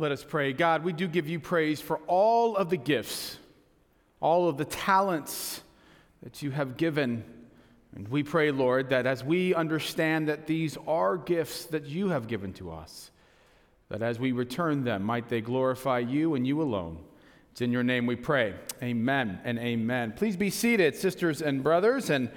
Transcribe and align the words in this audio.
Let 0.00 0.12
us 0.12 0.24
pray. 0.24 0.54
God, 0.54 0.82
we 0.82 0.94
do 0.94 1.06
give 1.06 1.28
you 1.28 1.38
praise 1.38 1.78
for 1.78 1.98
all 2.06 2.56
of 2.56 2.70
the 2.70 2.78
gifts, 2.78 3.36
all 4.18 4.48
of 4.48 4.56
the 4.56 4.64
talents 4.64 5.60
that 6.22 6.40
you 6.40 6.50
have 6.52 6.78
given. 6.78 7.22
And 7.94 8.08
we 8.08 8.22
pray, 8.22 8.50
Lord, 8.50 8.88
that 8.88 9.04
as 9.04 9.22
we 9.22 9.54
understand 9.54 10.26
that 10.28 10.46
these 10.46 10.78
are 10.88 11.18
gifts 11.18 11.66
that 11.66 11.84
you 11.84 12.08
have 12.08 12.28
given 12.28 12.54
to 12.54 12.72
us, 12.72 13.10
that 13.90 14.00
as 14.00 14.18
we 14.18 14.32
return 14.32 14.84
them, 14.84 15.02
might 15.02 15.28
they 15.28 15.42
glorify 15.42 15.98
you 15.98 16.34
and 16.34 16.46
you 16.46 16.62
alone. 16.62 17.00
It's 17.52 17.60
in 17.60 17.70
your 17.70 17.84
name 17.84 18.06
we 18.06 18.16
pray. 18.16 18.54
Amen 18.82 19.38
and 19.44 19.58
amen. 19.58 20.14
Please 20.16 20.34
be 20.34 20.48
seated, 20.48 20.96
sisters 20.96 21.42
and 21.42 21.62
brothers, 21.62 22.08
and 22.08 22.30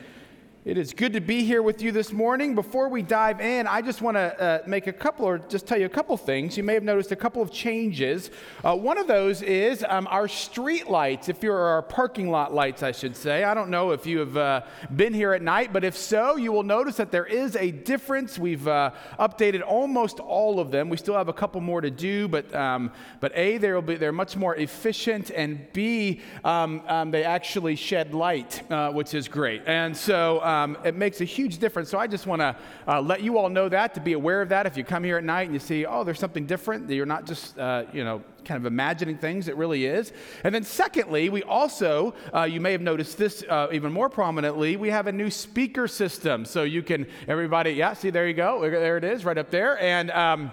it 0.65 0.77
is 0.77 0.93
good 0.93 1.11
to 1.11 1.19
be 1.19 1.43
here 1.43 1.61
with 1.61 1.81
you 1.81 1.91
this 1.91 2.13
morning. 2.13 2.55
Before 2.55 2.87
we 2.87 3.01
dive 3.01 3.41
in, 3.41 3.67
I 3.67 3.81
just 3.81 4.01
want 4.01 4.15
to 4.15 4.41
uh, 4.41 4.59
make 4.65 4.87
a 4.87 4.93
couple, 4.93 5.25
or 5.25 5.37
just 5.37 5.67
tell 5.67 5.77
you 5.77 5.85
a 5.85 5.89
couple 5.89 6.15
things. 6.15 6.55
You 6.55 6.63
may 6.63 6.73
have 6.73 6.83
noticed 6.83 7.11
a 7.11 7.17
couple 7.17 7.41
of 7.41 7.51
changes. 7.51 8.31
Uh, 8.63 8.73
one 8.73 8.97
of 8.97 9.05
those 9.05 9.41
is 9.41 9.83
um, 9.89 10.07
our 10.09 10.29
street 10.29 10.89
lights, 10.89 11.27
if 11.27 11.43
you're 11.43 11.57
our 11.57 11.81
parking 11.81 12.31
lot 12.31 12.53
lights, 12.53 12.81
I 12.81 12.93
should 12.93 13.17
say. 13.17 13.43
I 13.43 13.53
don't 13.53 13.69
know 13.69 13.91
if 13.91 14.05
you 14.05 14.19
have 14.19 14.37
uh, 14.37 14.61
been 14.95 15.13
here 15.13 15.33
at 15.33 15.41
night, 15.41 15.73
but 15.73 15.83
if 15.83 15.97
so, 15.97 16.37
you 16.37 16.53
will 16.53 16.63
notice 16.63 16.95
that 16.95 17.11
there 17.11 17.25
is 17.25 17.57
a 17.57 17.69
difference. 17.69 18.39
We've 18.39 18.65
uh, 18.65 18.91
updated 19.19 19.63
almost 19.67 20.21
all 20.21 20.61
of 20.61 20.71
them. 20.71 20.87
We 20.87 20.95
still 20.95 21.15
have 21.15 21.27
a 21.27 21.33
couple 21.33 21.59
more 21.59 21.81
to 21.81 21.91
do, 21.91 22.29
but 22.29 22.55
um, 22.55 22.93
but 23.19 23.33
a 23.35 23.57
they'll 23.57 23.81
be 23.81 23.95
they're 23.95 24.13
much 24.13 24.37
more 24.37 24.55
efficient, 24.55 25.29
and 25.31 25.67
b 25.73 26.21
um, 26.45 26.83
um 26.87 27.11
they 27.11 27.25
actually 27.25 27.75
shed 27.75 28.13
light, 28.13 28.61
uh, 28.71 28.91
which 28.93 29.13
is 29.13 29.27
great. 29.27 29.63
And 29.65 29.95
so 29.95 30.39
um, 30.53 30.77
it 30.83 30.95
makes 30.95 31.21
a 31.21 31.25
huge 31.37 31.57
difference. 31.57 31.89
So 31.89 31.97
I 31.97 32.07
just 32.07 32.27
want 32.27 32.41
to 32.41 32.55
uh, 32.87 33.01
let 33.01 33.19
you 33.25 33.37
all 33.37 33.49
know 33.49 33.67
that, 33.69 33.93
to 33.95 34.01
be 34.09 34.13
aware 34.13 34.41
of 34.41 34.49
that. 34.49 34.65
If 34.65 34.77
you 34.77 34.83
come 34.83 35.03
here 35.03 35.17
at 35.17 35.23
night 35.23 35.45
and 35.49 35.53
you 35.53 35.59
see, 35.59 35.85
oh, 35.85 36.03
there's 36.03 36.19
something 36.19 36.45
different, 36.45 36.89
you're 36.89 37.05
not 37.05 37.25
just, 37.25 37.57
uh, 37.57 37.83
you 37.91 38.03
know, 38.03 38.21
kind 38.45 38.57
of 38.57 38.65
imagining 38.65 39.17
things, 39.17 39.47
it 39.47 39.55
really 39.55 39.85
is. 39.85 40.11
And 40.43 40.53
then, 40.53 40.63
secondly, 40.63 41.29
we 41.29 41.43
also, 41.43 42.13
uh, 42.33 42.43
you 42.43 42.59
may 42.59 42.73
have 42.73 42.81
noticed 42.81 43.17
this 43.17 43.43
uh, 43.49 43.67
even 43.71 43.91
more 43.91 44.09
prominently, 44.09 44.77
we 44.77 44.89
have 44.89 45.07
a 45.07 45.11
new 45.11 45.31
speaker 45.31 45.87
system. 45.87 46.45
So 46.45 46.63
you 46.63 46.83
can, 46.83 47.07
everybody, 47.27 47.71
yeah, 47.71 47.93
see, 47.93 48.09
there 48.09 48.27
you 48.27 48.33
go. 48.33 48.61
There 48.61 48.97
it 48.97 49.03
is, 49.03 49.25
right 49.25 49.37
up 49.37 49.49
there. 49.49 49.79
And, 49.79 50.11
um, 50.11 50.51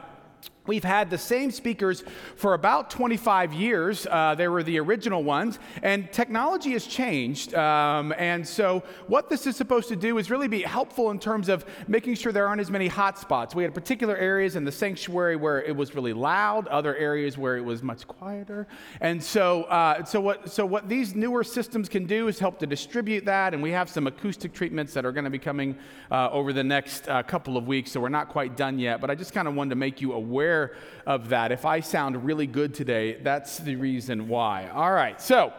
We've 0.70 0.84
had 0.84 1.10
the 1.10 1.18
same 1.18 1.50
speakers 1.50 2.04
for 2.36 2.54
about 2.54 2.90
25 2.90 3.52
years. 3.52 4.06
Uh, 4.06 4.36
they 4.36 4.46
were 4.46 4.62
the 4.62 4.78
original 4.78 5.24
ones, 5.24 5.58
and 5.82 6.12
technology 6.12 6.70
has 6.74 6.86
changed. 6.86 7.54
Um, 7.54 8.14
and 8.16 8.46
so, 8.46 8.84
what 9.08 9.28
this 9.28 9.48
is 9.48 9.56
supposed 9.56 9.88
to 9.88 9.96
do 9.96 10.18
is 10.18 10.30
really 10.30 10.46
be 10.46 10.62
helpful 10.62 11.10
in 11.10 11.18
terms 11.18 11.48
of 11.48 11.64
making 11.88 12.14
sure 12.14 12.30
there 12.30 12.46
aren't 12.46 12.60
as 12.60 12.70
many 12.70 12.86
hot 12.86 13.18
spots. 13.18 13.52
We 13.52 13.64
had 13.64 13.74
particular 13.74 14.16
areas 14.16 14.54
in 14.54 14.64
the 14.64 14.70
sanctuary 14.70 15.34
where 15.34 15.60
it 15.60 15.74
was 15.74 15.96
really 15.96 16.12
loud, 16.12 16.68
other 16.68 16.94
areas 16.94 17.36
where 17.36 17.56
it 17.56 17.64
was 17.64 17.82
much 17.82 18.06
quieter. 18.06 18.68
And 19.00 19.20
so, 19.20 19.64
uh, 19.64 20.04
so, 20.04 20.20
what, 20.20 20.52
so 20.52 20.64
what 20.64 20.88
these 20.88 21.16
newer 21.16 21.42
systems 21.42 21.88
can 21.88 22.06
do 22.06 22.28
is 22.28 22.38
help 22.38 22.60
to 22.60 22.66
distribute 22.68 23.24
that. 23.24 23.54
And 23.54 23.60
we 23.60 23.72
have 23.72 23.90
some 23.90 24.06
acoustic 24.06 24.52
treatments 24.52 24.94
that 24.94 25.04
are 25.04 25.10
going 25.10 25.24
to 25.24 25.30
be 25.30 25.38
coming 25.40 25.76
uh, 26.12 26.30
over 26.30 26.52
the 26.52 26.62
next 26.62 27.08
uh, 27.08 27.24
couple 27.24 27.56
of 27.56 27.66
weeks. 27.66 27.90
So, 27.90 27.98
we're 27.98 28.08
not 28.08 28.28
quite 28.28 28.56
done 28.56 28.78
yet, 28.78 29.00
but 29.00 29.10
I 29.10 29.16
just 29.16 29.32
kind 29.32 29.48
of 29.48 29.56
wanted 29.56 29.70
to 29.70 29.74
make 29.74 30.00
you 30.00 30.12
aware 30.12 30.59
aware 30.60 30.76
of 31.06 31.28
that. 31.30 31.52
If 31.52 31.64
I 31.64 31.80
sound 31.80 32.24
really 32.24 32.46
good 32.46 32.74
today, 32.74 33.18
that's 33.22 33.58
the 33.58 33.76
reason 33.76 34.28
why. 34.28 34.68
All 34.68 34.92
right, 34.92 35.20
so. 35.20 35.52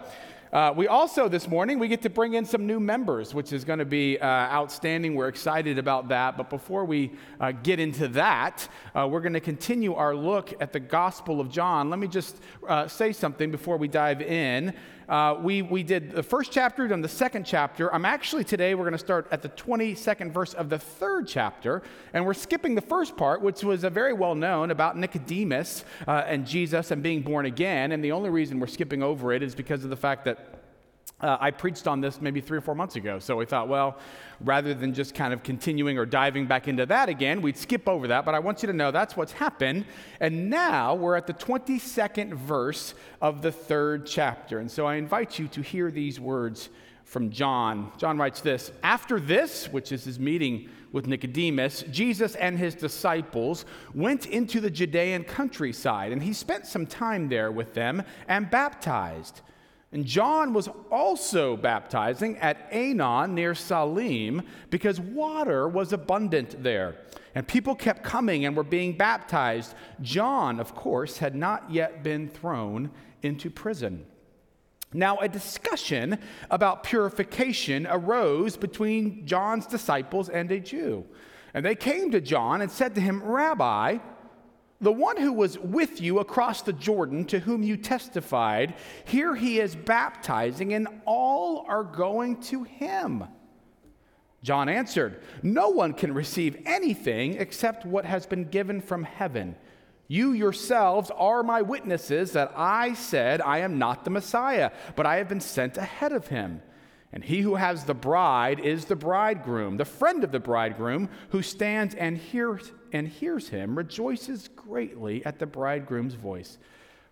Uh, 0.53 0.73
we 0.75 0.85
also, 0.85 1.29
this 1.29 1.47
morning, 1.47 1.79
we 1.79 1.87
get 1.87 2.01
to 2.01 2.09
bring 2.09 2.33
in 2.33 2.43
some 2.43 2.67
new 2.67 2.77
members, 2.77 3.33
which 3.33 3.53
is 3.53 3.63
going 3.63 3.79
to 3.79 3.85
be 3.85 4.19
uh, 4.19 4.27
outstanding. 4.27 5.15
We're 5.15 5.29
excited 5.29 5.77
about 5.77 6.09
that. 6.09 6.35
But 6.35 6.49
before 6.49 6.83
we 6.83 7.13
uh, 7.39 7.53
get 7.53 7.79
into 7.79 8.09
that, 8.09 8.67
uh, 8.93 9.07
we're 9.09 9.21
going 9.21 9.31
to 9.31 9.39
continue 9.39 9.93
our 9.93 10.13
look 10.13 10.53
at 10.59 10.73
the 10.73 10.79
Gospel 10.81 11.39
of 11.39 11.49
John. 11.49 11.89
Let 11.89 11.99
me 11.99 12.07
just 12.09 12.41
uh, 12.67 12.89
say 12.89 13.13
something 13.13 13.49
before 13.49 13.77
we 13.77 13.87
dive 13.87 14.21
in. 14.21 14.73
Uh, 15.09 15.37
we, 15.41 15.61
we 15.61 15.83
did 15.83 16.11
the 16.11 16.23
first 16.23 16.51
chapter, 16.51 16.87
then 16.87 17.01
the 17.01 17.07
second 17.07 17.45
chapter. 17.45 17.93
I'm 17.93 18.05
actually 18.05 18.43
today, 18.43 18.75
we're 18.75 18.83
going 18.83 18.93
to 18.93 18.97
start 18.97 19.27
at 19.31 19.41
the 19.41 19.49
22nd 19.49 20.31
verse 20.31 20.53
of 20.53 20.69
the 20.69 20.79
third 20.79 21.27
chapter, 21.27 21.81
and 22.13 22.25
we're 22.25 22.33
skipping 22.33 22.75
the 22.75 22.81
first 22.81 23.17
part, 23.17 23.41
which 23.41 23.63
was 23.63 23.83
a 23.83 23.89
very 23.89 24.13
well 24.13 24.35
known 24.35 24.71
about 24.71 24.97
Nicodemus 24.97 25.83
uh, 26.07 26.23
and 26.25 26.45
Jesus 26.45 26.91
and 26.91 27.03
being 27.03 27.21
born 27.21 27.45
again. 27.45 27.91
And 27.91 28.03
the 28.03 28.11
only 28.11 28.29
reason 28.29 28.59
we're 28.59 28.67
skipping 28.67 29.03
over 29.03 29.33
it 29.33 29.43
is 29.43 29.55
because 29.55 29.83
of 29.83 29.89
the 29.89 29.97
fact 29.97 30.25
that 30.25 30.60
uh, 31.21 31.37
I 31.39 31.51
preached 31.51 31.87
on 31.87 32.01
this 32.01 32.19
maybe 32.19 32.41
three 32.41 32.57
or 32.57 32.61
four 32.61 32.75
months 32.75 32.95
ago. 32.95 33.19
So 33.19 33.37
we 33.37 33.45
thought, 33.45 33.67
well, 33.67 33.97
rather 34.41 34.73
than 34.73 34.93
just 34.93 35.13
kind 35.13 35.33
of 35.33 35.43
continuing 35.43 35.97
or 35.97 36.05
diving 36.05 36.47
back 36.47 36.67
into 36.67 36.85
that 36.87 37.09
again, 37.09 37.41
we'd 37.41 37.57
skip 37.57 37.87
over 37.87 38.07
that. 38.07 38.25
But 38.25 38.35
I 38.35 38.39
want 38.39 38.63
you 38.63 38.67
to 38.67 38.73
know 38.73 38.91
that's 38.91 39.15
what's 39.15 39.33
happened. 39.33 39.85
And 40.19 40.49
now 40.49 40.95
we're 40.95 41.15
at 41.15 41.27
the 41.27 41.33
22nd 41.33 42.33
verse 42.33 42.93
of 43.21 43.41
the 43.41 43.51
third 43.51 44.07
chapter. 44.07 44.59
And 44.59 44.69
so 44.69 44.85
I 44.85 44.95
invite 44.95 45.37
you 45.37 45.47
to 45.49 45.61
hear 45.61 45.91
these 45.91 46.19
words 46.19 46.69
from 47.05 47.29
John. 47.29 47.91
John 47.97 48.17
writes 48.17 48.41
this 48.41 48.71
After 48.83 49.19
this, 49.19 49.67
which 49.67 49.91
is 49.91 50.03
his 50.05 50.19
meeting 50.19 50.69
with 50.91 51.07
Nicodemus, 51.07 51.83
Jesus 51.91 52.35
and 52.35 52.57
his 52.57 52.75
disciples 52.75 53.65
went 53.93 54.25
into 54.25 54.59
the 54.59 54.69
Judean 54.69 55.23
countryside, 55.23 56.11
and 56.11 56.21
he 56.21 56.33
spent 56.33 56.65
some 56.65 56.85
time 56.85 57.29
there 57.29 57.51
with 57.51 57.73
them 57.73 58.03
and 58.27 58.49
baptized. 58.49 59.41
And 59.93 60.05
John 60.05 60.53
was 60.53 60.69
also 60.89 61.57
baptizing 61.57 62.37
at 62.37 62.71
Aenon 62.71 63.33
near 63.33 63.53
Salim 63.53 64.41
because 64.69 65.01
water 65.01 65.67
was 65.67 65.91
abundant 65.91 66.63
there. 66.63 66.95
And 67.35 67.45
people 67.45 67.75
kept 67.75 68.03
coming 68.03 68.45
and 68.45 68.55
were 68.55 68.63
being 68.63 68.95
baptized. 68.95 69.73
John, 70.01 70.59
of 70.59 70.75
course, 70.75 71.17
had 71.17 71.35
not 71.35 71.69
yet 71.69 72.03
been 72.03 72.29
thrown 72.29 72.91
into 73.21 73.49
prison. 73.49 74.05
Now, 74.93 75.17
a 75.19 75.29
discussion 75.29 76.19
about 76.49 76.83
purification 76.83 77.87
arose 77.89 78.57
between 78.57 79.25
John's 79.25 79.65
disciples 79.65 80.27
and 80.27 80.51
a 80.51 80.59
Jew. 80.59 81.05
And 81.53 81.65
they 81.65 81.75
came 81.75 82.11
to 82.11 82.21
John 82.21 82.61
and 82.61 82.71
said 82.71 82.95
to 82.95 83.01
him, 83.01 83.23
Rabbi, 83.23 83.99
the 84.81 84.91
one 84.91 85.17
who 85.17 85.31
was 85.31 85.59
with 85.59 86.01
you 86.01 86.19
across 86.19 86.63
the 86.63 86.73
Jordan, 86.73 87.25
to 87.25 87.39
whom 87.39 87.61
you 87.61 87.77
testified, 87.77 88.73
here 89.05 89.35
he 89.35 89.59
is 89.59 89.75
baptizing, 89.75 90.73
and 90.73 90.87
all 91.05 91.65
are 91.67 91.83
going 91.83 92.41
to 92.43 92.63
him. 92.63 93.23
John 94.43 94.69
answered, 94.69 95.21
No 95.43 95.69
one 95.69 95.93
can 95.93 96.13
receive 96.13 96.63
anything 96.65 97.35
except 97.35 97.85
what 97.85 98.05
has 98.05 98.25
been 98.25 98.45
given 98.45 98.81
from 98.81 99.03
heaven. 99.03 99.55
You 100.07 100.33
yourselves 100.33 101.11
are 101.15 101.43
my 101.43 101.61
witnesses 101.61 102.31
that 102.33 102.51
I 102.55 102.95
said, 102.95 103.39
I 103.39 103.59
am 103.59 103.77
not 103.77 104.03
the 104.03 104.09
Messiah, 104.09 104.71
but 104.95 105.05
I 105.05 105.17
have 105.17 105.29
been 105.29 105.39
sent 105.39 105.77
ahead 105.77 106.11
of 106.11 106.27
him. 106.27 106.61
And 107.13 107.23
he 107.23 107.41
who 107.41 107.55
has 107.55 107.85
the 107.85 107.93
bride 107.93 108.59
is 108.59 108.85
the 108.85 108.95
bridegroom. 108.95 109.77
The 109.77 109.85
friend 109.85 110.23
of 110.23 110.31
the 110.31 110.39
bridegroom 110.39 111.09
who 111.29 111.41
stands 111.41 111.93
and 111.95 112.17
hears, 112.17 112.71
and 112.93 113.07
hears 113.07 113.49
him 113.49 113.77
rejoices 113.77 114.49
greatly 114.55 115.25
at 115.25 115.39
the 115.39 115.45
bridegroom's 115.45 116.15
voice. 116.15 116.57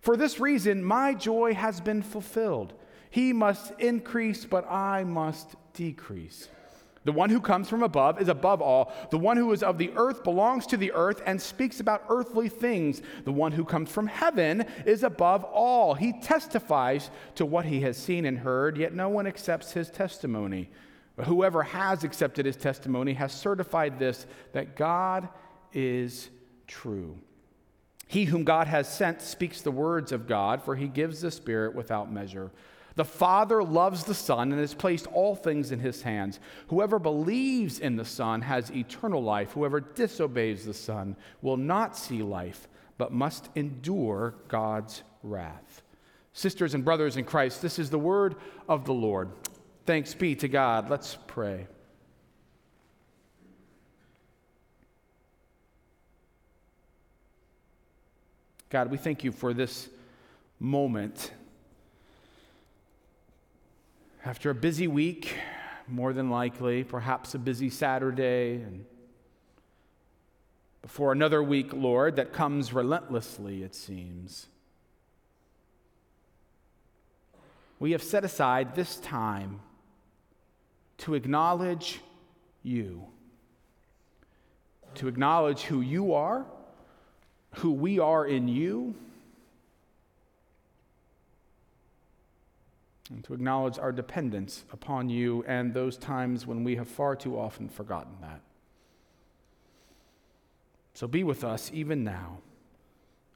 For 0.00 0.16
this 0.16 0.40
reason, 0.40 0.82
my 0.82 1.14
joy 1.14 1.54
has 1.54 1.80
been 1.80 2.02
fulfilled. 2.02 2.72
He 3.10 3.32
must 3.32 3.72
increase, 3.78 4.44
but 4.44 4.70
I 4.70 5.04
must 5.04 5.56
decrease. 5.74 6.48
The 7.04 7.12
one 7.12 7.30
who 7.30 7.40
comes 7.40 7.68
from 7.68 7.82
above 7.82 8.20
is 8.20 8.28
above 8.28 8.60
all. 8.60 8.92
The 9.10 9.18
one 9.18 9.38
who 9.38 9.50
is 9.52 9.62
of 9.62 9.78
the 9.78 9.90
earth 9.96 10.22
belongs 10.22 10.66
to 10.66 10.76
the 10.76 10.92
earth 10.92 11.22
and 11.24 11.40
speaks 11.40 11.80
about 11.80 12.04
earthly 12.10 12.50
things. 12.50 13.00
The 13.24 13.32
one 13.32 13.52
who 13.52 13.64
comes 13.64 13.90
from 13.90 14.06
heaven 14.06 14.66
is 14.84 15.02
above 15.02 15.42
all. 15.44 15.94
He 15.94 16.12
testifies 16.20 17.10
to 17.36 17.46
what 17.46 17.64
he 17.64 17.80
has 17.80 17.96
seen 17.96 18.26
and 18.26 18.38
heard, 18.38 18.76
yet 18.76 18.92
no 18.92 19.08
one 19.08 19.26
accepts 19.26 19.72
his 19.72 19.90
testimony. 19.90 20.68
But 21.16 21.26
whoever 21.26 21.62
has 21.62 22.04
accepted 22.04 22.44
his 22.44 22.56
testimony 22.56 23.14
has 23.14 23.32
certified 23.32 23.98
this 23.98 24.26
that 24.52 24.76
God 24.76 25.28
is 25.72 26.30
true. 26.66 27.18
He 28.06 28.24
whom 28.24 28.44
God 28.44 28.66
has 28.66 28.92
sent 28.92 29.22
speaks 29.22 29.62
the 29.62 29.70
words 29.70 30.10
of 30.10 30.26
God, 30.26 30.62
for 30.62 30.74
he 30.74 30.88
gives 30.88 31.20
the 31.20 31.30
Spirit 31.30 31.74
without 31.74 32.12
measure. 32.12 32.50
The 32.96 33.04
Father 33.04 33.62
loves 33.62 34.04
the 34.04 34.14
Son 34.14 34.50
and 34.50 34.60
has 34.60 34.74
placed 34.74 35.06
all 35.06 35.36
things 35.36 35.70
in 35.70 35.78
his 35.78 36.02
hands. 36.02 36.40
Whoever 36.68 36.98
believes 36.98 37.78
in 37.78 37.96
the 37.96 38.04
Son 38.04 38.42
has 38.42 38.70
eternal 38.70 39.22
life. 39.22 39.52
Whoever 39.52 39.80
disobeys 39.80 40.64
the 40.64 40.74
Son 40.74 41.16
will 41.40 41.56
not 41.56 41.96
see 41.96 42.22
life, 42.22 42.68
but 42.98 43.12
must 43.12 43.48
endure 43.54 44.34
God's 44.48 45.02
wrath. 45.22 45.82
Sisters 46.32 46.74
and 46.74 46.84
brothers 46.84 47.16
in 47.16 47.24
Christ, 47.24 47.62
this 47.62 47.78
is 47.78 47.90
the 47.90 47.98
word 47.98 48.36
of 48.68 48.84
the 48.84 48.92
Lord. 48.92 49.30
Thanks 49.86 50.14
be 50.14 50.34
to 50.36 50.48
God. 50.48 50.90
Let's 50.90 51.16
pray. 51.26 51.68
God, 58.70 58.88
we 58.88 58.98
thank 58.98 59.24
you 59.24 59.32
for 59.32 59.52
this 59.52 59.88
moment 60.60 61.32
after 64.24 64.50
a 64.50 64.54
busy 64.54 64.86
week, 64.86 65.34
more 65.88 66.12
than 66.12 66.30
likely, 66.30 66.84
perhaps 66.84 67.34
a 67.34 67.38
busy 67.40 67.68
Saturday, 67.68 68.62
and 68.62 68.84
before 70.82 71.10
another 71.10 71.42
week, 71.42 71.72
Lord, 71.72 72.14
that 72.14 72.32
comes 72.32 72.72
relentlessly, 72.72 73.64
it 73.64 73.74
seems. 73.74 74.46
We 77.80 77.90
have 77.90 78.04
set 78.04 78.24
aside 78.24 78.76
this 78.76 78.98
time 78.98 79.58
to 80.98 81.14
acknowledge 81.14 81.98
you, 82.62 83.08
to 84.94 85.08
acknowledge 85.08 85.62
who 85.62 85.80
you 85.80 86.14
are, 86.14 86.46
who 87.56 87.72
we 87.72 87.98
are 87.98 88.26
in 88.26 88.48
you, 88.48 88.94
and 93.10 93.24
to 93.24 93.34
acknowledge 93.34 93.78
our 93.78 93.90
dependence 93.90 94.64
upon 94.72 95.10
you 95.10 95.44
and 95.48 95.74
those 95.74 95.96
times 95.96 96.46
when 96.46 96.62
we 96.62 96.76
have 96.76 96.86
far 96.86 97.16
too 97.16 97.38
often 97.38 97.68
forgotten 97.68 98.12
that. 98.20 98.40
So 100.94 101.08
be 101.08 101.24
with 101.24 101.42
us 101.42 101.70
even 101.74 102.04
now. 102.04 102.38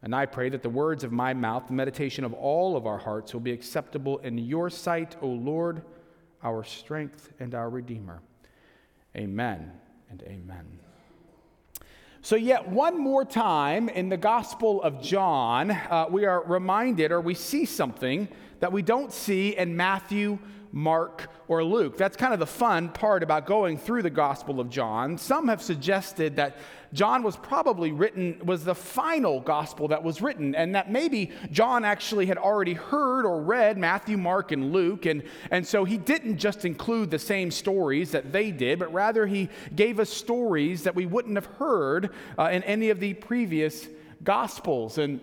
And 0.03 0.15
I 0.15 0.27
pray 0.27 0.51
that 0.51 0.63
the 0.63 0.69
words 0.69 1.03
of 1.03 1.13
my 1.13 1.33
mouth, 1.35 1.67
the 1.67 1.73
meditation 1.73 2.25
of 2.25 2.35
all 2.35 2.77
of 2.77 2.87
our 2.87 2.99
hearts, 2.99 3.33
will 3.33 3.41
be 3.41 3.53
acceptable 3.53 4.19
in 4.19 4.39
your 4.39 4.69
sight, 4.69 5.17
O 5.23 5.27
Lord, 5.29 5.83
our 6.43 6.63
strength 6.63 7.33
and 7.41 7.55
our 7.55 7.71
Redeemer. 7.71 8.21
Amen 9.17 9.73
and 10.11 10.23
amen. 10.25 10.84
So, 12.25 12.37
yet 12.37 12.67
one 12.67 12.99
more 12.99 13.27
time 13.27 13.91
in 13.91 14.09
the 14.09 14.17
Gospel 14.17 14.81
of 14.81 15.03
John, 15.03 15.71
uh, 15.71 16.07
we 16.09 16.25
are 16.25 16.43
reminded 16.43 17.13
or 17.13 17.21
we 17.21 17.35
see 17.35 17.67
something 17.67 18.29
that 18.61 18.73
we 18.73 18.81
don't 18.81 19.13
see 19.13 19.55
in 19.55 19.77
Matthew, 19.77 20.39
Mark, 20.75 21.31
or 21.47 21.63
Luke. 21.63 21.97
That's 21.97 22.17
kind 22.17 22.33
of 22.33 22.41
the 22.41 22.47
fun 22.47 22.89
part 22.89 23.23
about 23.23 23.47
going 23.47 23.79
through 23.79 24.03
the 24.03 24.11
Gospel 24.11 24.59
of 24.59 24.69
John. 24.69 25.17
Some 25.17 25.47
have 25.47 25.63
suggested 25.63 26.35
that 26.35 26.57
John 26.93 27.23
was 27.23 27.37
probably 27.37 27.93
written, 27.93 28.41
was 28.45 28.65
the 28.65 28.75
final 28.75 29.39
gospel 29.39 29.87
that 29.89 30.03
was 30.03 30.21
written, 30.21 30.57
and 30.57 30.75
that 30.75 30.91
maybe 30.91 31.31
John 31.53 31.85
actually 31.85 32.27
had 32.27 32.39
already 32.39 32.73
heard 32.73 33.25
or 33.25 33.41
read 33.41 33.79
Matthew, 33.79 34.17
Mark, 34.17 34.51
and 34.51 34.73
Luke, 34.73 35.07
and, 35.07 35.23
and 35.53 35.65
so 35.65 35.85
he 35.85 35.97
didn't 35.97 36.39
just 36.39 36.65
include 36.65 37.09
the 37.09 37.21
same 37.21 37.53
stories 37.53 38.11
that 38.11 38.33
they 38.33 38.51
did, 38.51 38.81
but 38.81 38.93
rather 38.93 39.29
he 39.29 39.51
gave 39.77 40.01
us 40.01 40.11
stories 40.11 40.83
that 40.83 40.97
we 40.97 41.07
wouldn't 41.07 41.37
have 41.37 41.47
heard 41.47 42.11
uh, 42.37 42.49
in 42.51 42.65
any 42.65 42.91
of 42.91 42.99
the 42.99 43.15
previous 43.15 43.87
gospels. 44.25 44.99
And 44.99 45.21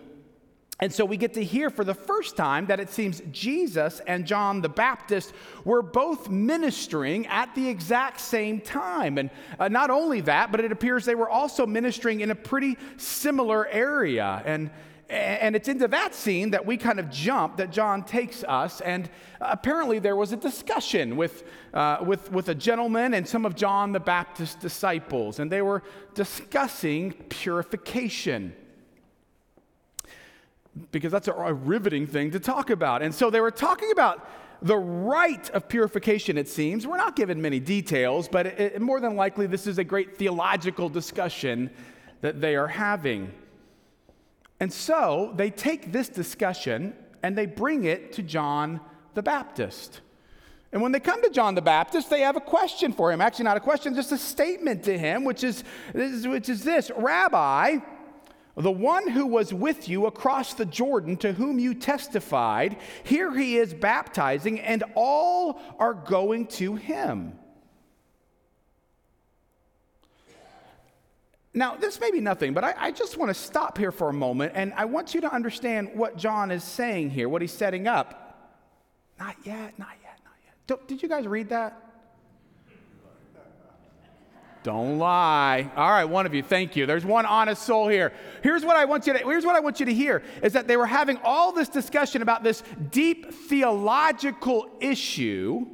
and 0.82 0.92
so 0.92 1.06
we 1.06 1.16
get 1.16 1.36
to 1.36 1.44
hear 1.44 1.70
for 1.70 1.84
the 1.84 1.94
first 1.94 2.36
time 2.36 2.66
that 2.66 2.80
it 2.80 2.90
seems 2.90 3.22
Jesus 3.32 4.02
and 4.08 4.26
John 4.26 4.62
the 4.62 4.70
Baptist 4.70 5.32
were 5.64 5.84
both 5.84 6.28
ministering 6.28 7.28
at 7.28 7.54
the 7.54 7.70
exact 7.70 8.20
same 8.20 8.60
time. 8.60 9.20
And 9.20 9.30
uh, 9.60 9.68
not 9.68 9.92
only 9.92 10.22
that, 10.22 10.52
but 10.52 10.60
it 10.60 10.72
appears 10.72 11.06
they 11.06 11.14
were 11.14 11.30
also 11.30 11.68
ministering 11.68 12.22
in 12.22 12.32
a 12.32 12.36
pretty 12.36 12.80
similar 12.98 13.68
area. 13.68 14.42
And, 14.44 14.72
and 15.08 15.56
it's 15.56 15.68
into 15.68 15.88
that 15.88 16.16
scene 16.16 16.50
that 16.50 16.66
we 16.66 16.78
kind 16.78 17.00
of 17.00 17.12
jump, 17.12 17.58
that 17.58 17.72
John 17.72 18.04
takes 18.04 18.44
us. 18.44 18.82
And 18.82 19.08
apparently 19.40 20.00
there 20.00 20.16
was 20.16 20.32
a 20.32 20.38
discussion 20.38 21.16
with, 21.16 21.44
uh, 21.76 21.98
with, 22.04 22.32
with 22.32 22.50
a 22.50 22.56
gentleman 22.56 23.14
and 23.14 23.28
some 23.28 23.46
of 23.46 23.56
John 23.56 23.92
the 23.92 24.00
Baptist's 24.00 24.56
disciples, 24.56 25.38
and 25.38 25.52
they 25.52 25.62
were 25.62 25.84
discussing 26.16 27.14
purification 27.30 28.56
because 30.92 31.12
that's 31.12 31.28
a, 31.28 31.34
a 31.34 31.54
riveting 31.54 32.08
thing 32.08 32.32
to 32.32 32.40
talk 32.40 32.70
about. 32.70 33.02
And 33.02 33.14
so 33.14 33.30
they 33.30 33.42
were 33.42 33.52
talking 33.52 33.92
about 33.92 34.28
the 34.62 34.78
rite 34.78 35.50
of 35.52 35.68
purification, 35.68 36.38
it 36.38 36.48
seems. 36.48 36.86
We're 36.86 36.98
not 36.98 37.16
given 37.16 37.42
many 37.42 37.60
details, 37.60 38.28
but 38.28 38.46
it, 38.46 38.60
it, 38.60 38.82
more 38.82 39.00
than 39.00 39.16
likely, 39.16 39.48
this 39.48 39.66
is 39.66 39.78
a 39.80 39.84
great 39.84 40.18
theological 40.18 40.88
discussion 40.88 41.72
that 42.22 42.42
they 42.42 42.56
are 42.56 42.68
having. 42.68 43.32
And 44.60 44.72
so 44.72 45.34
they 45.36 45.50
take 45.50 45.92
this 45.92 46.08
discussion 46.08 46.96
and 47.24 47.36
they 47.36 47.48
bring 47.48 47.86
it 47.86 48.14
to 48.14 48.22
John 48.22 48.80
the 49.16 49.24
Baptist. 49.24 50.02
And 50.72 50.82
when 50.82 50.92
they 50.92 51.00
come 51.00 51.22
to 51.24 51.30
John 51.30 51.56
the 51.56 51.62
Baptist, 51.62 52.10
they 52.10 52.22
have 52.22 52.38
a 52.38 52.42
question 52.42 52.94
for 52.94 53.12
him. 53.12 53.20
Actually, 53.20 53.46
not 53.46 53.58
a 53.58 53.62
question, 53.62 53.94
just 53.94 54.12
a 54.12 54.18
statement 54.18 54.84
to 54.84 54.98
him, 54.98 55.24
which 55.24 55.44
is, 55.44 55.64
which 55.94 56.48
is 56.48 56.64
this 56.64 56.92
Rabbi, 56.96 57.80
the 58.56 58.72
one 58.72 59.08
who 59.08 59.26
was 59.26 59.54
with 59.54 59.88
you 59.88 60.06
across 60.06 60.54
the 60.54 60.66
Jordan, 60.66 61.18
to 61.18 61.34
whom 61.34 61.60
you 61.60 61.74
testified, 61.74 62.78
here 63.04 63.36
he 63.36 63.58
is 63.58 63.74
baptizing, 63.74 64.60
and 64.60 64.84
all 64.96 65.62
are 65.80 65.94
going 65.94 66.48
to 66.48 66.76
him. 66.76 67.38
Now, 71.54 71.76
this 71.76 72.00
may 72.00 72.12
be 72.12 72.22
nothing, 72.22 72.54
but 72.54 72.64
I, 72.64 72.74
I, 72.78 72.92
just 72.92 73.18
want 73.18 73.30
to 73.30 73.34
stop 73.34 73.78
here 73.78 73.92
for 73.92 74.08
a 74.08 74.14
moment, 74.14 74.54
and 74.56 74.74
I 74.76 74.86
want 74.86 75.14
you 75.14 75.22
to 75.22 75.34
understand 75.34 75.90
what 75.94 76.16
John 76.16 76.50
is 76.50 76.64
saying 76.64 77.10
here, 77.10 77.28
what 77.28 77.42
he's 77.42 77.52
setting 77.52 77.88
up. 77.88 78.58
Not 79.20 79.36
yet, 79.44 79.78
not 79.78 79.90
yet, 80.02 80.18
not 80.24 80.34
yet. 80.46 80.88
did 80.88 81.04
you 81.04 81.10
guys 81.10 81.28
read 81.28 81.50
that? 81.50 81.91
Don't 84.64 85.00
lie. 85.00 85.72
All 85.76 85.90
right, 85.90 86.06
one 86.06 86.26
of 86.26 86.34
you, 86.36 86.44
thank 86.44 86.76
you. 86.76 86.86
There's 86.86 87.04
one 87.04 87.26
honest 87.26 87.64
soul 87.64 87.88
here. 87.88 88.14
Here's 88.44 88.64
what 88.64 88.76
I 88.76 88.86
want 88.86 89.08
you 89.08 89.14
to 89.14 89.20
here's 89.20 89.46
what 89.46 89.56
I 89.56 89.60
want 89.60 89.80
you 89.80 89.88
to 89.88 89.94
hear 89.94 90.22
is 90.44 90.54
that 90.54 90.68
they 90.68 90.78
were 90.78 90.86
having 90.86 91.20
all 91.24 91.52
this 91.52 91.68
discussion 91.68 92.22
about 92.22 92.44
this 92.44 92.62
deep 92.92 93.34
theological 93.34 94.70
issue 94.80 95.66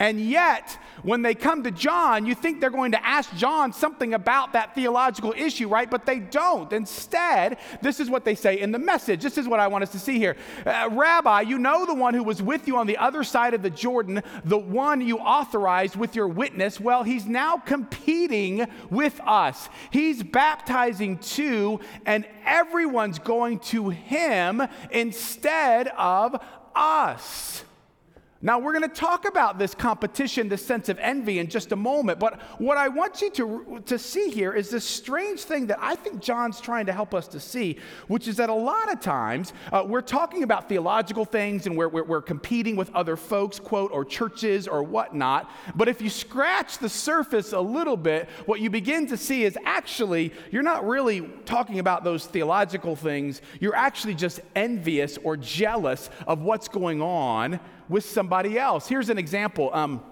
and 0.00 0.20
yet, 0.20 0.76
when 1.02 1.22
they 1.22 1.34
come 1.34 1.62
to 1.64 1.70
John, 1.70 2.26
you 2.26 2.34
think 2.34 2.60
they're 2.60 2.70
going 2.70 2.92
to 2.92 3.06
ask 3.06 3.34
John 3.36 3.72
something 3.72 4.14
about 4.14 4.52
that 4.52 4.74
theological 4.74 5.34
issue, 5.36 5.68
right? 5.68 5.90
But 5.90 6.06
they 6.06 6.18
don't. 6.18 6.72
Instead, 6.72 7.58
this 7.82 8.00
is 8.00 8.08
what 8.08 8.24
they 8.24 8.34
say 8.34 8.60
in 8.60 8.72
the 8.72 8.78
message. 8.78 9.22
This 9.22 9.38
is 9.38 9.48
what 9.48 9.60
I 9.60 9.66
want 9.68 9.82
us 9.82 9.92
to 9.92 9.98
see 9.98 10.18
here. 10.18 10.36
Uh, 10.64 10.88
Rabbi, 10.92 11.42
you 11.42 11.58
know 11.58 11.86
the 11.86 11.94
one 11.94 12.14
who 12.14 12.22
was 12.22 12.42
with 12.42 12.66
you 12.68 12.76
on 12.76 12.86
the 12.86 12.96
other 12.96 13.24
side 13.24 13.54
of 13.54 13.62
the 13.62 13.70
Jordan, 13.70 14.22
the 14.44 14.58
one 14.58 15.00
you 15.00 15.18
authorized 15.18 15.96
with 15.96 16.14
your 16.14 16.28
witness. 16.28 16.80
Well, 16.80 17.02
he's 17.02 17.26
now 17.26 17.58
competing 17.58 18.66
with 18.90 19.20
us. 19.26 19.68
He's 19.90 20.22
baptizing 20.22 21.18
too, 21.18 21.80
and 22.06 22.26
everyone's 22.44 23.18
going 23.18 23.58
to 23.60 23.90
him 23.90 24.62
instead 24.90 25.88
of 25.88 26.36
us. 26.74 27.64
Now, 28.44 28.58
we're 28.58 28.72
going 28.72 28.82
to 28.82 28.94
talk 28.94 29.26
about 29.26 29.58
this 29.58 29.74
competition, 29.74 30.50
this 30.50 30.64
sense 30.64 30.90
of 30.90 30.98
envy 30.98 31.38
in 31.38 31.48
just 31.48 31.72
a 31.72 31.76
moment, 31.76 32.18
but 32.18 32.38
what 32.58 32.76
I 32.76 32.88
want 32.88 33.22
you 33.22 33.30
to, 33.30 33.82
to 33.86 33.98
see 33.98 34.28
here 34.28 34.52
is 34.52 34.68
this 34.68 34.84
strange 34.84 35.40
thing 35.40 35.66
that 35.68 35.78
I 35.80 35.94
think 35.94 36.20
John's 36.20 36.60
trying 36.60 36.84
to 36.84 36.92
help 36.92 37.14
us 37.14 37.26
to 37.28 37.40
see, 37.40 37.78
which 38.06 38.28
is 38.28 38.36
that 38.36 38.50
a 38.50 38.54
lot 38.54 38.92
of 38.92 39.00
times 39.00 39.54
uh, 39.72 39.82
we're 39.86 40.02
talking 40.02 40.42
about 40.42 40.68
theological 40.68 41.24
things 41.24 41.66
and 41.66 41.74
we're, 41.74 41.88
we're, 41.88 42.04
we're 42.04 42.20
competing 42.20 42.76
with 42.76 42.94
other 42.94 43.16
folks, 43.16 43.58
quote, 43.58 43.90
or 43.92 44.04
churches 44.04 44.68
or 44.68 44.82
whatnot. 44.82 45.50
But 45.74 45.88
if 45.88 46.02
you 46.02 46.10
scratch 46.10 46.76
the 46.76 46.90
surface 46.90 47.54
a 47.54 47.60
little 47.60 47.96
bit, 47.96 48.28
what 48.44 48.60
you 48.60 48.68
begin 48.68 49.06
to 49.06 49.16
see 49.16 49.44
is 49.44 49.56
actually 49.64 50.34
you're 50.50 50.62
not 50.62 50.86
really 50.86 51.22
talking 51.46 51.78
about 51.78 52.04
those 52.04 52.26
theological 52.26 52.94
things, 52.94 53.40
you're 53.58 53.74
actually 53.74 54.14
just 54.14 54.40
envious 54.54 55.16
or 55.24 55.38
jealous 55.38 56.10
of 56.26 56.42
what's 56.42 56.68
going 56.68 57.00
on 57.00 57.58
with 57.88 58.04
somebody 58.04 58.58
else. 58.58 58.88
Here's 58.88 59.10
an 59.10 59.18
example. 59.18 59.70
Um, 59.72 60.02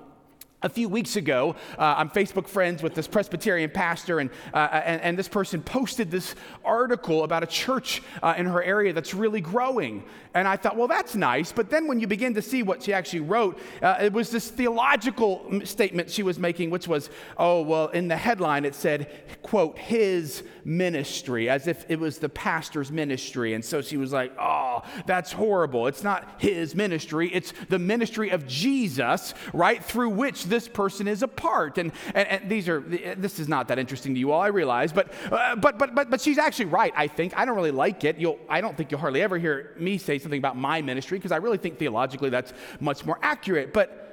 a 0.62 0.68
few 0.68 0.88
weeks 0.88 1.16
ago, 1.16 1.56
uh, 1.78 1.94
I'm 1.96 2.08
Facebook 2.08 2.46
friends 2.46 2.82
with 2.82 2.94
this 2.94 3.08
Presbyterian 3.08 3.70
pastor, 3.70 4.20
and, 4.20 4.30
uh, 4.54 4.68
and, 4.84 5.00
and, 5.02 5.18
this 5.18 5.28
person 5.28 5.62
posted 5.62 6.10
this 6.10 6.34
article 6.64 7.24
about 7.24 7.42
a 7.42 7.46
church 7.46 8.02
uh, 8.22 8.34
in 8.36 8.46
her 8.46 8.62
area 8.62 8.92
that's 8.92 9.14
really 9.14 9.40
growing. 9.40 10.04
And 10.34 10.48
I 10.48 10.56
thought, 10.56 10.76
well, 10.76 10.88
that's 10.88 11.14
nice. 11.14 11.52
But 11.52 11.68
then 11.68 11.86
when 11.86 12.00
you 12.00 12.06
begin 12.06 12.34
to 12.34 12.42
see 12.42 12.62
what 12.62 12.82
she 12.82 12.92
actually 12.92 13.20
wrote, 13.20 13.58
uh, 13.82 13.98
it 14.00 14.12
was 14.12 14.30
this 14.30 14.48
theological 14.48 15.60
statement 15.64 16.10
she 16.10 16.22
was 16.22 16.38
making, 16.38 16.70
which 16.70 16.88
was, 16.88 17.10
oh, 17.36 17.62
well, 17.62 17.88
in 17.88 18.08
the 18.08 18.16
headline 18.16 18.64
it 18.64 18.74
said, 18.74 19.10
quote, 19.42 19.78
his 19.78 20.42
ministry, 20.64 21.50
as 21.50 21.66
if 21.66 21.84
it 21.90 21.98
was 21.98 22.18
the 22.18 22.28
pastor's 22.28 22.90
ministry. 22.90 23.54
And 23.54 23.64
so 23.64 23.82
she 23.82 23.96
was 23.96 24.12
like, 24.12 24.32
oh, 24.38 24.82
that's 25.06 25.32
horrible. 25.32 25.86
It's 25.86 26.02
not 26.02 26.40
his 26.40 26.74
ministry, 26.74 27.30
it's 27.32 27.52
the 27.68 27.78
ministry 27.78 28.30
of 28.30 28.46
Jesus, 28.46 29.34
right, 29.52 29.84
through 29.84 30.10
which 30.10 30.44
this 30.52 30.68
person 30.68 31.08
is 31.08 31.22
a 31.22 31.28
part. 31.28 31.78
And, 31.78 31.92
and, 32.14 32.28
and 32.28 32.50
these 32.50 32.68
are, 32.68 32.80
this 32.80 33.40
is 33.40 33.48
not 33.48 33.68
that 33.68 33.78
interesting 33.78 34.12
to 34.12 34.20
you 34.20 34.32
all, 34.32 34.42
I 34.42 34.48
realize, 34.48 34.92
but, 34.92 35.10
uh, 35.30 35.56
but, 35.56 35.78
but, 35.78 35.94
but, 35.94 36.10
but 36.10 36.20
she's 36.20 36.36
actually 36.36 36.66
right, 36.66 36.92
I 36.94 37.08
think. 37.08 37.32
I 37.36 37.46
don't 37.46 37.56
really 37.56 37.70
like 37.70 38.04
it. 38.04 38.18
You'll, 38.18 38.38
I 38.50 38.60
don't 38.60 38.76
think 38.76 38.90
you'll 38.90 39.00
hardly 39.00 39.22
ever 39.22 39.38
hear 39.38 39.74
me 39.78 39.96
say 39.96 40.18
something 40.18 40.38
about 40.38 40.56
my 40.58 40.82
ministry 40.82 41.16
because 41.16 41.32
I 41.32 41.38
really 41.38 41.56
think 41.56 41.78
theologically 41.78 42.28
that's 42.28 42.52
much 42.80 43.06
more 43.06 43.18
accurate. 43.22 43.72
But 43.72 44.11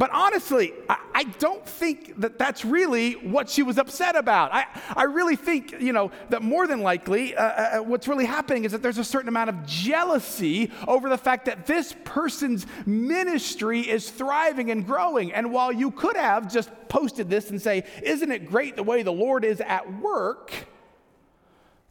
But 0.00 0.12
honestly, 0.12 0.72
I, 0.88 0.96
I, 1.14 1.24
don't 1.24 1.62
think 1.66 2.18
that 2.22 2.38
that's 2.38 2.64
really 2.64 3.12
what 3.16 3.50
she 3.50 3.62
was 3.62 3.76
upset 3.76 4.16
about. 4.16 4.50
I, 4.50 4.64
I 4.96 5.02
really 5.02 5.36
think, 5.36 5.78
you 5.78 5.92
know, 5.92 6.10
that 6.30 6.40
more 6.40 6.66
than 6.66 6.80
likely, 6.80 7.36
uh, 7.36 7.42
uh, 7.42 7.50
uh, 7.80 7.82
what's 7.82 8.08
really 8.08 8.24
happening 8.24 8.64
is 8.64 8.72
that 8.72 8.82
there's 8.82 8.96
a 8.96 9.04
certain 9.04 9.28
amount 9.28 9.50
of 9.50 9.66
jealousy 9.66 10.70
over 10.88 11.10
the 11.10 11.18
fact 11.18 11.44
that 11.44 11.66
this 11.66 11.94
person's 12.04 12.66
ministry 12.86 13.80
is 13.80 14.08
thriving 14.08 14.70
and 14.70 14.86
growing. 14.86 15.34
And 15.34 15.52
while 15.52 15.70
you 15.70 15.90
could 15.90 16.16
have 16.16 16.50
just 16.50 16.70
posted 16.88 17.28
this 17.28 17.50
and 17.50 17.60
say, 17.60 17.84
Isn't 18.02 18.32
it 18.32 18.48
great 18.48 18.76
the 18.76 18.82
way 18.82 19.02
the 19.02 19.12
Lord 19.12 19.44
is 19.44 19.60
at 19.60 20.00
work? 20.00 20.50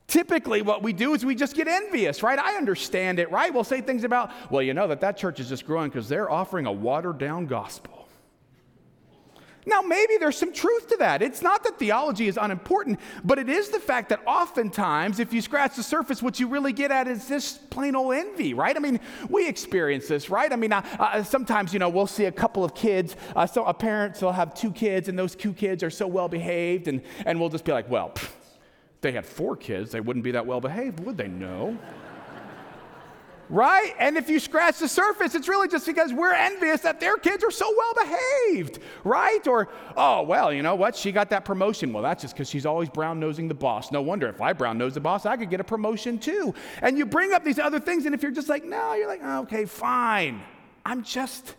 Typically, 0.07 0.63
what 0.63 0.81
we 0.81 0.93
do 0.93 1.13
is 1.13 1.23
we 1.23 1.35
just 1.35 1.55
get 1.55 1.67
envious, 1.67 2.23
right? 2.23 2.39
I 2.39 2.55
understand 2.55 3.19
it, 3.19 3.29
right? 3.29 3.53
We'll 3.53 3.63
say 3.63 3.81
things 3.81 4.03
about, 4.03 4.31
well, 4.49 4.63
you 4.63 4.73
know 4.73 4.87
that 4.87 5.01
that 5.01 5.15
church 5.15 5.39
is 5.39 5.47
just 5.47 5.67
growing 5.67 5.89
because 5.91 6.09
they're 6.09 6.31
offering 6.31 6.65
a 6.65 6.71
watered 6.71 7.19
down 7.19 7.45
gospel. 7.45 7.98
Now, 9.65 9.81
maybe 9.81 10.17
there's 10.19 10.37
some 10.37 10.53
truth 10.53 10.87
to 10.89 10.97
that. 10.97 11.21
It's 11.21 11.41
not 11.41 11.63
that 11.63 11.77
theology 11.77 12.27
is 12.27 12.37
unimportant, 12.37 12.99
but 13.23 13.37
it 13.37 13.49
is 13.49 13.69
the 13.69 13.79
fact 13.79 14.09
that 14.09 14.21
oftentimes, 14.25 15.19
if 15.19 15.33
you 15.33 15.41
scratch 15.41 15.75
the 15.75 15.83
surface, 15.83 16.23
what 16.23 16.39
you 16.39 16.47
really 16.47 16.73
get 16.73 16.91
at 16.91 17.07
is 17.07 17.27
this 17.27 17.57
plain 17.69 17.95
old 17.95 18.15
envy, 18.15 18.53
right? 18.53 18.75
I 18.75 18.79
mean, 18.79 18.99
we 19.29 19.47
experience 19.47 20.07
this, 20.07 20.29
right? 20.29 20.51
I 20.51 20.55
mean, 20.55 20.71
uh, 20.71 20.81
uh, 20.97 21.23
sometimes, 21.23 21.73
you 21.73 21.79
know, 21.79 21.89
we'll 21.89 22.07
see 22.07 22.25
a 22.25 22.31
couple 22.31 22.63
of 22.63 22.73
kids, 22.73 23.15
uh, 23.35 23.45
so 23.45 23.65
a 23.65 23.73
parent 23.73 24.21
will 24.21 24.31
have 24.31 24.53
two 24.53 24.71
kids, 24.71 25.09
and 25.09 25.19
those 25.19 25.35
two 25.35 25.53
kids 25.53 25.83
are 25.83 25.89
so 25.89 26.07
well 26.07 26.29
behaved, 26.29 26.87
and, 26.87 27.01
and 27.25 27.39
we'll 27.39 27.49
just 27.49 27.65
be 27.65 27.71
like, 27.71 27.89
well, 27.89 28.11
pff, 28.15 28.31
they 29.01 29.11
had 29.11 29.25
four 29.25 29.55
kids, 29.55 29.91
they 29.91 30.01
wouldn't 30.01 30.23
be 30.23 30.31
that 30.31 30.45
well 30.45 30.61
behaved, 30.61 30.99
would 31.01 31.17
they? 31.17 31.27
No. 31.27 31.77
Right? 33.49 33.93
And 33.99 34.17
if 34.17 34.29
you 34.29 34.39
scratch 34.39 34.79
the 34.79 34.87
surface, 34.87 35.35
it's 35.35 35.47
really 35.47 35.67
just 35.67 35.85
because 35.85 36.13
we're 36.13 36.33
envious 36.33 36.81
that 36.81 36.99
their 36.99 37.17
kids 37.17 37.43
are 37.43 37.51
so 37.51 37.73
well 37.75 37.93
behaved, 38.05 38.79
right? 39.03 39.45
Or, 39.47 39.69
oh, 39.97 40.21
well, 40.23 40.53
you 40.53 40.61
know 40.61 40.75
what? 40.75 40.95
She 40.95 41.11
got 41.11 41.29
that 41.31 41.45
promotion. 41.45 41.91
Well, 41.91 42.03
that's 42.03 42.21
just 42.21 42.35
because 42.35 42.49
she's 42.49 42.65
always 42.65 42.89
brown 42.89 43.19
nosing 43.19 43.47
the 43.47 43.53
boss. 43.53 43.91
No 43.91 44.01
wonder 44.01 44.27
if 44.27 44.41
I 44.41 44.53
brown 44.53 44.77
nose 44.77 44.93
the 44.93 44.99
boss, 44.99 45.25
I 45.25 45.35
could 45.35 45.49
get 45.49 45.59
a 45.59 45.63
promotion 45.63 46.19
too. 46.19 46.53
And 46.81 46.97
you 46.97 47.05
bring 47.05 47.33
up 47.33 47.43
these 47.43 47.59
other 47.59 47.79
things, 47.79 48.05
and 48.05 48.13
if 48.13 48.21
you're 48.21 48.31
just 48.31 48.49
like, 48.49 48.63
no, 48.63 48.93
you're 48.93 49.07
like, 49.07 49.23
okay, 49.23 49.65
fine. 49.65 50.41
I'm 50.85 51.03
just 51.03 51.55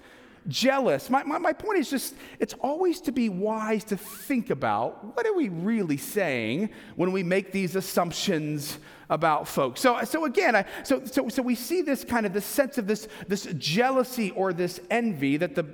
jealous. 0.49 1.11
My, 1.11 1.23
my, 1.23 1.39
my, 1.39 1.53
point 1.53 1.79
is 1.79 1.91
just, 1.91 2.15
it's 2.39 2.55
always 2.55 3.01
to 3.03 3.13
be 3.13 3.29
wise 3.29 3.85
to 3.85 3.97
think 3.97 4.51
about 4.51 5.17
what 5.17 5.27
are 5.27 5.35
we 5.35 5.49
really 5.49 5.97
saying 5.97 6.71
when 6.97 7.13
we 7.13 7.23
make 7.23 7.53
these 7.53 7.77
assumptions 7.77 8.79
about 9.09 9.49
folks. 9.49 9.81
So, 9.81 10.03
so 10.05 10.25
again, 10.25 10.57
I, 10.57 10.65
so, 10.83 11.05
so, 11.05 11.29
so 11.29 11.43
we 11.43 11.55
see 11.55 11.83
this 11.83 12.05
kind 12.05 12.27
of 12.27 12.33
this 12.33 12.47
sense 12.47 12.79
of 12.79 12.87
this, 12.87 13.09
this 13.29 13.45
jealousy 13.59 14.31
or 14.31 14.53
this 14.53 14.81
envy 14.91 15.37
that 15.37 15.55
the 15.55 15.67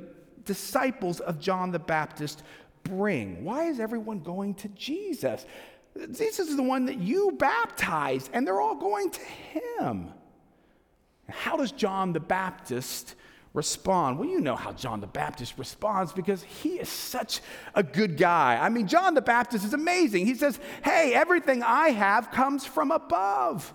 disciples 0.44 1.20
of 1.20 1.38
John 1.38 1.70
the 1.70 1.78
Baptist 1.78 2.42
bring. 2.82 3.44
Why 3.44 3.64
is 3.64 3.80
everyone 3.80 4.20
going 4.20 4.54
to 4.54 4.68
Jesus? 4.68 5.44
Jesus 6.12 6.48
is 6.48 6.56
the 6.56 6.62
one 6.62 6.86
that 6.86 6.98
you 6.98 7.32
baptized, 7.32 8.30
and 8.32 8.46
they're 8.46 8.60
all 8.60 8.76
going 8.76 9.10
to 9.10 9.20
him. 9.20 10.12
How 11.28 11.56
does 11.56 11.72
John 11.72 12.12
the 12.12 12.20
Baptist 12.20 13.14
respond? 13.56 14.18
Well, 14.18 14.28
you 14.28 14.40
know 14.40 14.54
how 14.54 14.72
John 14.72 15.00
the 15.00 15.06
Baptist 15.06 15.54
responds 15.56 16.12
because 16.12 16.42
he 16.42 16.78
is 16.78 16.88
such 16.88 17.40
a 17.74 17.82
good 17.82 18.16
guy. 18.16 18.58
I 18.60 18.68
mean, 18.68 18.86
John 18.86 19.14
the 19.14 19.22
Baptist 19.22 19.64
is 19.64 19.72
amazing. 19.72 20.26
He 20.26 20.34
says, 20.34 20.60
Hey, 20.84 21.14
everything 21.14 21.62
I 21.62 21.88
have 21.88 22.30
comes 22.30 22.66
from 22.66 22.90
above. 22.90 23.72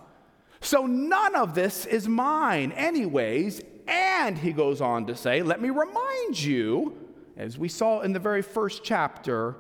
So 0.62 0.86
none 0.86 1.36
of 1.36 1.56
this 1.56 1.88
is 1.88 2.08
mine, 2.08 2.72
anyways. 2.74 3.62
And 3.88 4.38
he 4.38 4.54
goes 4.54 4.80
on 4.80 5.08
to 5.08 5.16
say, 5.16 5.42
Let 5.42 5.60
me 5.60 5.72
remind 5.72 6.40
you, 6.40 6.96
as 7.36 7.58
we 7.58 7.68
saw 7.68 8.02
in 8.02 8.14
the 8.14 8.20
very 8.20 8.44
first 8.44 8.84
chapter, 8.84 9.56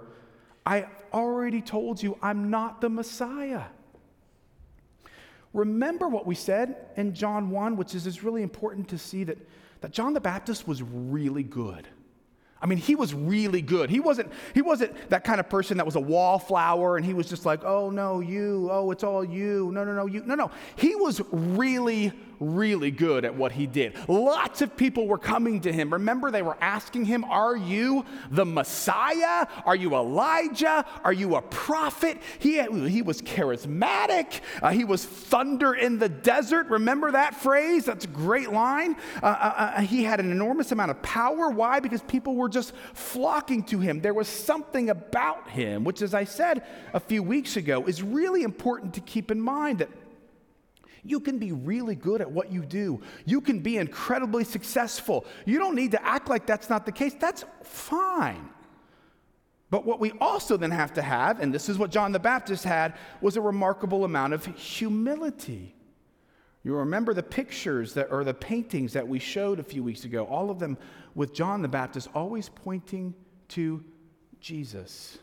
I 0.66 0.86
already 1.12 1.62
told 1.62 2.02
you 2.02 2.18
I'm 2.22 2.52
not 2.52 2.80
the 2.80 2.90
Messiah. 2.90 3.64
Remember 5.54 6.08
what 6.08 6.26
we 6.26 6.36
said 6.36 6.78
in 6.96 7.14
John 7.14 7.50
1, 7.50 7.76
which 7.76 7.94
is, 7.94 8.24
really 8.24 8.44
important 8.44 8.88
to 8.90 8.98
see 8.98 9.26
that 9.26 9.38
that 9.82 9.92
John 9.92 10.14
the 10.14 10.22
Baptist 10.22 10.68
was 10.68 10.82
really 10.82 11.44
good. 11.44 11.88
I 12.62 12.68
mean, 12.68 12.78
he 12.78 12.94
was 12.94 13.14
really 13.14 13.64
good. 13.64 13.90
He 13.90 14.00
wasn't, 14.00 14.32
he 14.54 14.62
wasn't 14.62 15.10
that 15.10 15.24
kind 15.24 15.40
of 15.40 15.50
person 15.50 15.78
that 15.78 15.86
was 15.86 15.96
a 15.96 16.00
wallflower 16.00 16.96
and 16.96 17.04
he 17.04 17.14
was 17.14 17.28
just 17.28 17.44
like, 17.44 17.64
oh, 17.64 17.90
no, 17.90 18.20
you, 18.20 18.70
oh, 18.72 18.92
it's 18.92 19.04
all 19.04 19.26
you, 19.26 19.72
no, 19.74 19.84
no, 19.84 19.94
no, 19.94 20.06
you. 20.06 20.24
No, 20.24 20.36
no. 20.36 20.52
He 20.76 20.96
was 20.96 21.22
really, 21.32 22.14
really 22.42 22.92
good 22.92 23.24
at 23.24 23.36
what 23.36 23.54
he 23.54 23.68
did. 23.68 23.96
Lots 24.10 24.62
of 24.62 24.76
people 24.76 25.08
were 25.08 25.18
coming 25.18 25.62
to 25.62 25.72
him. 25.72 25.94
Remember, 25.94 26.32
they 26.32 26.42
were 26.42 26.58
asking 26.60 27.06
him, 27.06 27.24
Are 27.24 27.56
you 27.56 28.04
the 28.32 28.46
Messiah? 28.46 29.48
Are 29.66 29.76
you 29.76 29.96
Elijah? 29.96 30.86
Are 31.04 31.14
you 31.14 31.36
a 31.36 31.42
prophet? 31.42 32.18
He, 32.40 32.62
he 32.90 33.02
was 33.02 33.22
charismatic. 33.22 34.42
Uh, 34.62 34.72
he 34.72 34.84
was 34.84 35.06
thunder 35.06 35.74
in 35.74 36.00
the 36.00 36.10
desert. 36.10 36.68
Remember 36.68 37.12
that 37.12 37.36
phrase? 37.36 37.86
That's 37.86 38.06
a 38.06 38.10
great 38.10 38.52
line. 38.52 38.96
Uh, 39.22 39.28
uh, 39.28 39.74
uh, 39.78 39.82
he 39.82 40.04
had 40.04 40.20
an 40.20 40.32
enormous 40.32 40.72
amount 40.72 40.92
of 40.92 41.02
power. 41.02 41.50
Why? 41.50 41.80
Because 41.80 42.02
people 42.02 42.36
were 42.36 42.50
just 42.50 42.74
flocking 42.94 43.64
to 43.66 43.80
him. 43.80 44.02
There 44.02 44.14
was 44.14 44.28
something 44.28 44.90
about 44.90 45.50
him, 45.50 45.84
which, 45.84 46.02
as 46.02 46.14
I 46.14 46.24
said 46.24 46.64
a 46.94 47.00
few 47.00 47.22
weeks 47.22 47.56
ago, 47.56 47.86
is 47.86 48.02
really 48.02 48.42
important 48.42 48.96
to 48.96 49.02
keep 49.02 49.30
in 49.30 49.40
mind 49.40 49.80
that 49.80 49.90
you 51.04 51.20
can 51.20 51.38
be 51.38 51.52
really 51.52 51.96
good 51.96 52.22
at 52.22 52.32
what 52.32 52.52
you 52.52 52.64
do. 52.64 53.02
You 53.26 53.42
can 53.42 53.60
be 53.60 53.78
incredibly 53.78 54.44
successful. 54.44 55.26
You 55.46 55.60
don't 55.60 55.76
need 55.76 55.92
to 55.92 56.06
act 56.06 56.30
like 56.30 56.46
that's 56.46 56.70
not 56.70 56.86
the 56.86 56.92
case. 56.92 57.16
That's 57.20 57.46
fine. 57.64 58.50
But 59.70 59.86
what 59.86 60.00
we 60.00 60.12
also 60.20 60.58
then 60.58 60.72
have 60.72 60.94
to 60.94 61.02
have, 61.02 61.40
and 61.40 61.54
this 61.54 61.70
is 61.70 61.78
what 61.78 61.92
John 61.92 62.12
the 62.12 62.20
Baptist 62.20 62.66
had, 62.66 62.96
was 63.22 63.38
a 63.38 63.42
remarkable 63.42 64.04
amount 64.04 64.34
of 64.34 64.46
humility. 64.46 65.74
You 66.64 66.76
remember 66.76 67.14
the 67.14 67.24
pictures 67.24 67.94
that, 67.94 68.12
or 68.12 68.24
the 68.24 68.34
paintings 68.34 68.94
that 68.94 69.08
we 69.08 69.18
showed 69.18 69.60
a 69.60 69.64
few 69.64 69.82
weeks 69.82 70.04
ago, 70.04 70.26
all 70.26 70.52
of 70.52 70.60
them 70.60 70.78
with 71.16 71.34
John 71.34 71.62
the 71.62 71.68
Baptist 71.68 72.10
always 72.14 72.50
pointing 72.50 73.16
to 73.50 73.84
Jesus. 74.40 75.18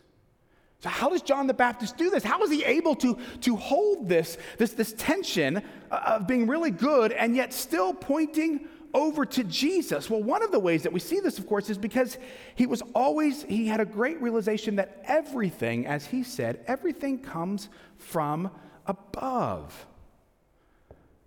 So, 0.80 0.88
how 0.88 1.08
does 1.08 1.22
John 1.22 1.48
the 1.48 1.54
Baptist 1.54 1.96
do 1.96 2.08
this? 2.08 2.22
How 2.22 2.40
is 2.42 2.50
he 2.50 2.64
able 2.64 2.94
to, 2.96 3.18
to 3.40 3.56
hold 3.56 4.08
this, 4.08 4.38
this, 4.58 4.72
this 4.72 4.92
tension 4.92 5.62
of 5.90 6.26
being 6.28 6.46
really 6.46 6.70
good 6.70 7.10
and 7.12 7.34
yet 7.34 7.52
still 7.52 7.92
pointing 7.92 8.68
over 8.94 9.26
to 9.26 9.42
Jesus? 9.42 10.08
Well, 10.08 10.22
one 10.22 10.42
of 10.42 10.52
the 10.52 10.60
ways 10.60 10.84
that 10.84 10.92
we 10.92 11.00
see 11.00 11.18
this, 11.18 11.36
of 11.38 11.48
course, 11.48 11.68
is 11.68 11.78
because 11.78 12.16
he 12.54 12.66
was 12.66 12.82
always, 12.94 13.42
he 13.42 13.66
had 13.66 13.80
a 13.80 13.84
great 13.84 14.22
realization 14.22 14.76
that 14.76 15.02
everything, 15.04 15.84
as 15.84 16.06
he 16.06 16.22
said, 16.22 16.60
everything 16.68 17.18
comes 17.18 17.68
from 17.96 18.48
above. 18.86 19.86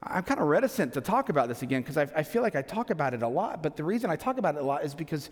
I'm 0.01 0.23
kind 0.23 0.39
of 0.39 0.47
reticent 0.47 0.93
to 0.93 1.01
talk 1.01 1.27
about 1.27 1.49
this 1.49 1.61
again 1.61 1.81
because 1.81 1.97
I, 1.97 2.07
I, 2.15 2.23
feel 2.23 2.41
like 2.41 2.55
I 2.55 2.61
talk 2.61 2.89
about 2.89 3.13
it 3.13 3.21
a 3.21 3.27
lot. 3.27 3.61
But 3.61 3.75
the 3.75 3.83
reason 3.83 4.09
I 4.09 4.15
talk 4.15 4.37
about 4.37 4.55
it 4.55 4.61
a 4.61 4.65
lot 4.65 4.83
is 4.83 4.95
because 4.95 5.29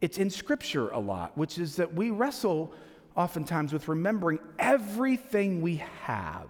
it's 0.00 0.16
in 0.16 0.30
Scripture 0.30 0.88
a 0.90 0.98
lot, 0.98 1.36
which 1.36 1.58
is 1.58 1.76
that 1.76 1.92
we 1.92 2.10
wrestle 2.10 2.72
oftentimes 3.20 3.72
with 3.72 3.86
remembering 3.86 4.38
everything 4.58 5.60
we 5.60 5.76
have, 6.04 6.48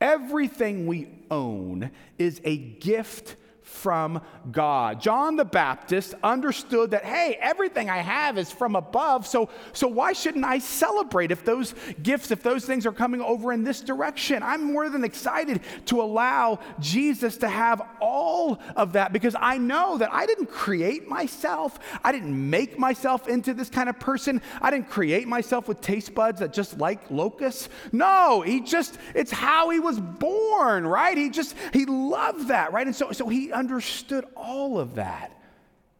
everything 0.00 0.86
we 0.86 1.08
own 1.28 1.90
is 2.18 2.40
a 2.44 2.56
gift 2.56 3.34
from 3.68 4.20
God. 4.50 5.00
John 5.00 5.36
the 5.36 5.44
Baptist 5.44 6.14
understood 6.22 6.90
that, 6.90 7.04
hey, 7.04 7.38
everything 7.40 7.88
I 7.90 7.98
have 7.98 8.38
is 8.38 8.50
from 8.50 8.74
above, 8.74 9.26
so, 9.26 9.50
so 9.72 9.86
why 9.86 10.12
shouldn't 10.12 10.44
I 10.44 10.58
celebrate 10.58 11.30
if 11.30 11.44
those 11.44 11.74
gifts, 12.02 12.30
if 12.30 12.42
those 12.42 12.64
things 12.64 12.86
are 12.86 12.92
coming 12.92 13.20
over 13.20 13.52
in 13.52 13.64
this 13.64 13.80
direction? 13.80 14.42
I'm 14.42 14.72
more 14.72 14.88
than 14.88 15.04
excited 15.04 15.60
to 15.86 16.00
allow 16.00 16.58
Jesus 16.80 17.36
to 17.38 17.48
have 17.48 17.82
all 18.00 18.58
of 18.74 18.94
that 18.94 19.12
because 19.12 19.36
I 19.38 19.58
know 19.58 19.98
that 19.98 20.12
I 20.12 20.26
didn't 20.26 20.50
create 20.50 21.06
myself. 21.06 21.78
I 22.02 22.10
didn't 22.10 22.50
make 22.50 22.78
myself 22.78 23.28
into 23.28 23.54
this 23.54 23.68
kind 23.68 23.88
of 23.88 24.00
person. 24.00 24.40
I 24.60 24.70
didn't 24.70 24.88
create 24.88 25.28
myself 25.28 25.68
with 25.68 25.80
taste 25.80 26.14
buds 26.14 26.40
that 26.40 26.52
just 26.52 26.78
like 26.78 27.10
locusts. 27.10 27.68
No, 27.92 28.40
he 28.40 28.60
just, 28.60 28.98
it's 29.14 29.30
how 29.30 29.70
he 29.70 29.78
was 29.78 30.00
born, 30.00 30.86
right? 30.86 31.16
He 31.16 31.30
just, 31.30 31.54
he 31.72 31.84
loved 31.84 32.48
that, 32.48 32.72
right? 32.72 32.86
And 32.86 32.96
so, 32.96 33.12
so 33.12 33.28
he 33.28 33.52
understood 33.58 34.24
all 34.36 34.78
of 34.78 34.94
that. 34.94 35.32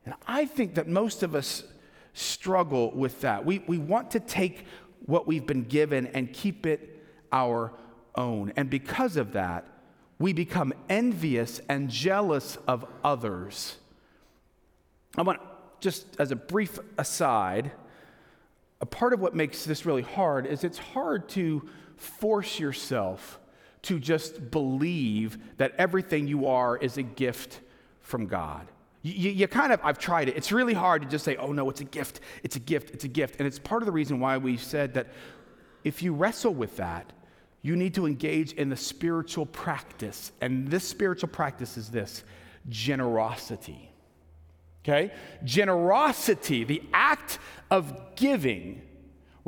And 0.05 0.15
I 0.27 0.47
think 0.47 0.77
that 0.77 0.87
most 0.87 1.23
of 1.23 1.35
us 1.35 1.65
struggle 2.15 2.93
with 2.93 3.21
that. 3.23 3.45
We, 3.45 3.59
we 3.67 3.79
want 3.79 4.12
to 4.12 4.21
take 4.21 4.65
what 5.07 5.27
we've 5.27 5.47
been 5.47 5.65
given 5.65 6.07
and 6.09 6.33
keep 6.33 6.67
it 6.67 7.03
our 7.33 7.73
own. 8.15 8.53
And 8.57 8.71
because 8.71 9.17
of 9.17 9.33
that, 9.33 9.67
we 10.19 10.33
become 10.33 10.73
envious 10.88 11.61
and 11.69 11.91
jealous 11.91 12.59
of 12.67 12.87
others. 13.05 13.77
I 15.17 15.23
want, 15.23 15.41
just 15.81 16.07
as 16.19 16.31
a 16.31 16.37
brief 16.37 16.79
aside, 16.97 17.73
a 18.81 18.87
part 18.87 19.12
of 19.12 19.21
what 19.21 19.35
makes 19.35 19.65
this 19.65 19.85
really 19.85 20.03
hard 20.03 20.47
is 20.47 20.62
it's 20.62 20.79
hard 20.79 21.29
to 21.31 21.69
force 21.97 22.61
yourself 22.61 23.41
to 23.82 23.99
just 23.99 24.50
believe 24.50 25.38
that 25.58 25.73
everything 25.78 26.26
you 26.26 26.47
are 26.47 26.76
is 26.76 26.99
a 26.99 27.02
gift 27.02 27.61
from 28.00 28.26
God. 28.26 28.66
You, 29.02 29.30
you, 29.30 29.47
kind 29.47 29.73
of, 29.73 29.80
I've 29.85 29.99
tried 29.99 30.28
it. 30.28 30.37
It's 30.37 30.50
really 30.50 30.75
hard 30.75 31.02
to 31.02 31.08
just 31.08 31.25
say, 31.25 31.37
oh 31.37 31.52
no, 31.52 31.70
it's 31.70 31.80
a 31.80 31.85
gift, 31.85 32.20
it's 32.42 32.56
a 32.56 32.61
gift, 32.61 32.90
it's 32.90 33.04
a 33.04 33.08
gift. 33.08 33.37
And 33.38 33.47
it's 33.47 33.58
part 33.58 33.82
of 33.82 33.87
the 33.87 33.92
reason 33.92 34.18
why 34.18 34.38
we 34.38 34.56
said 34.56 34.94
that 34.94 35.08
if 35.85 36.02
you 36.02 36.12
wrestle 36.12 36.52
with 36.52 36.76
that, 36.78 37.12
you 37.62 37.76
need 37.76 37.94
to 37.94 38.06
engage 38.06 38.52
in 38.52 38.68
the 38.68 38.76
spiritual 38.76 39.47
practice. 39.47 40.32
And 40.40 40.68
this 40.68 40.85
spiritual 40.85 41.28
practice 41.28 41.76
is 41.76 41.90
this 41.90 42.25
generosity. 42.68 43.90
Okay? 44.85 45.12
Generosity, 45.44 46.64
the 46.64 46.82
act 46.92 47.38
of 47.70 48.16
giving, 48.16 48.82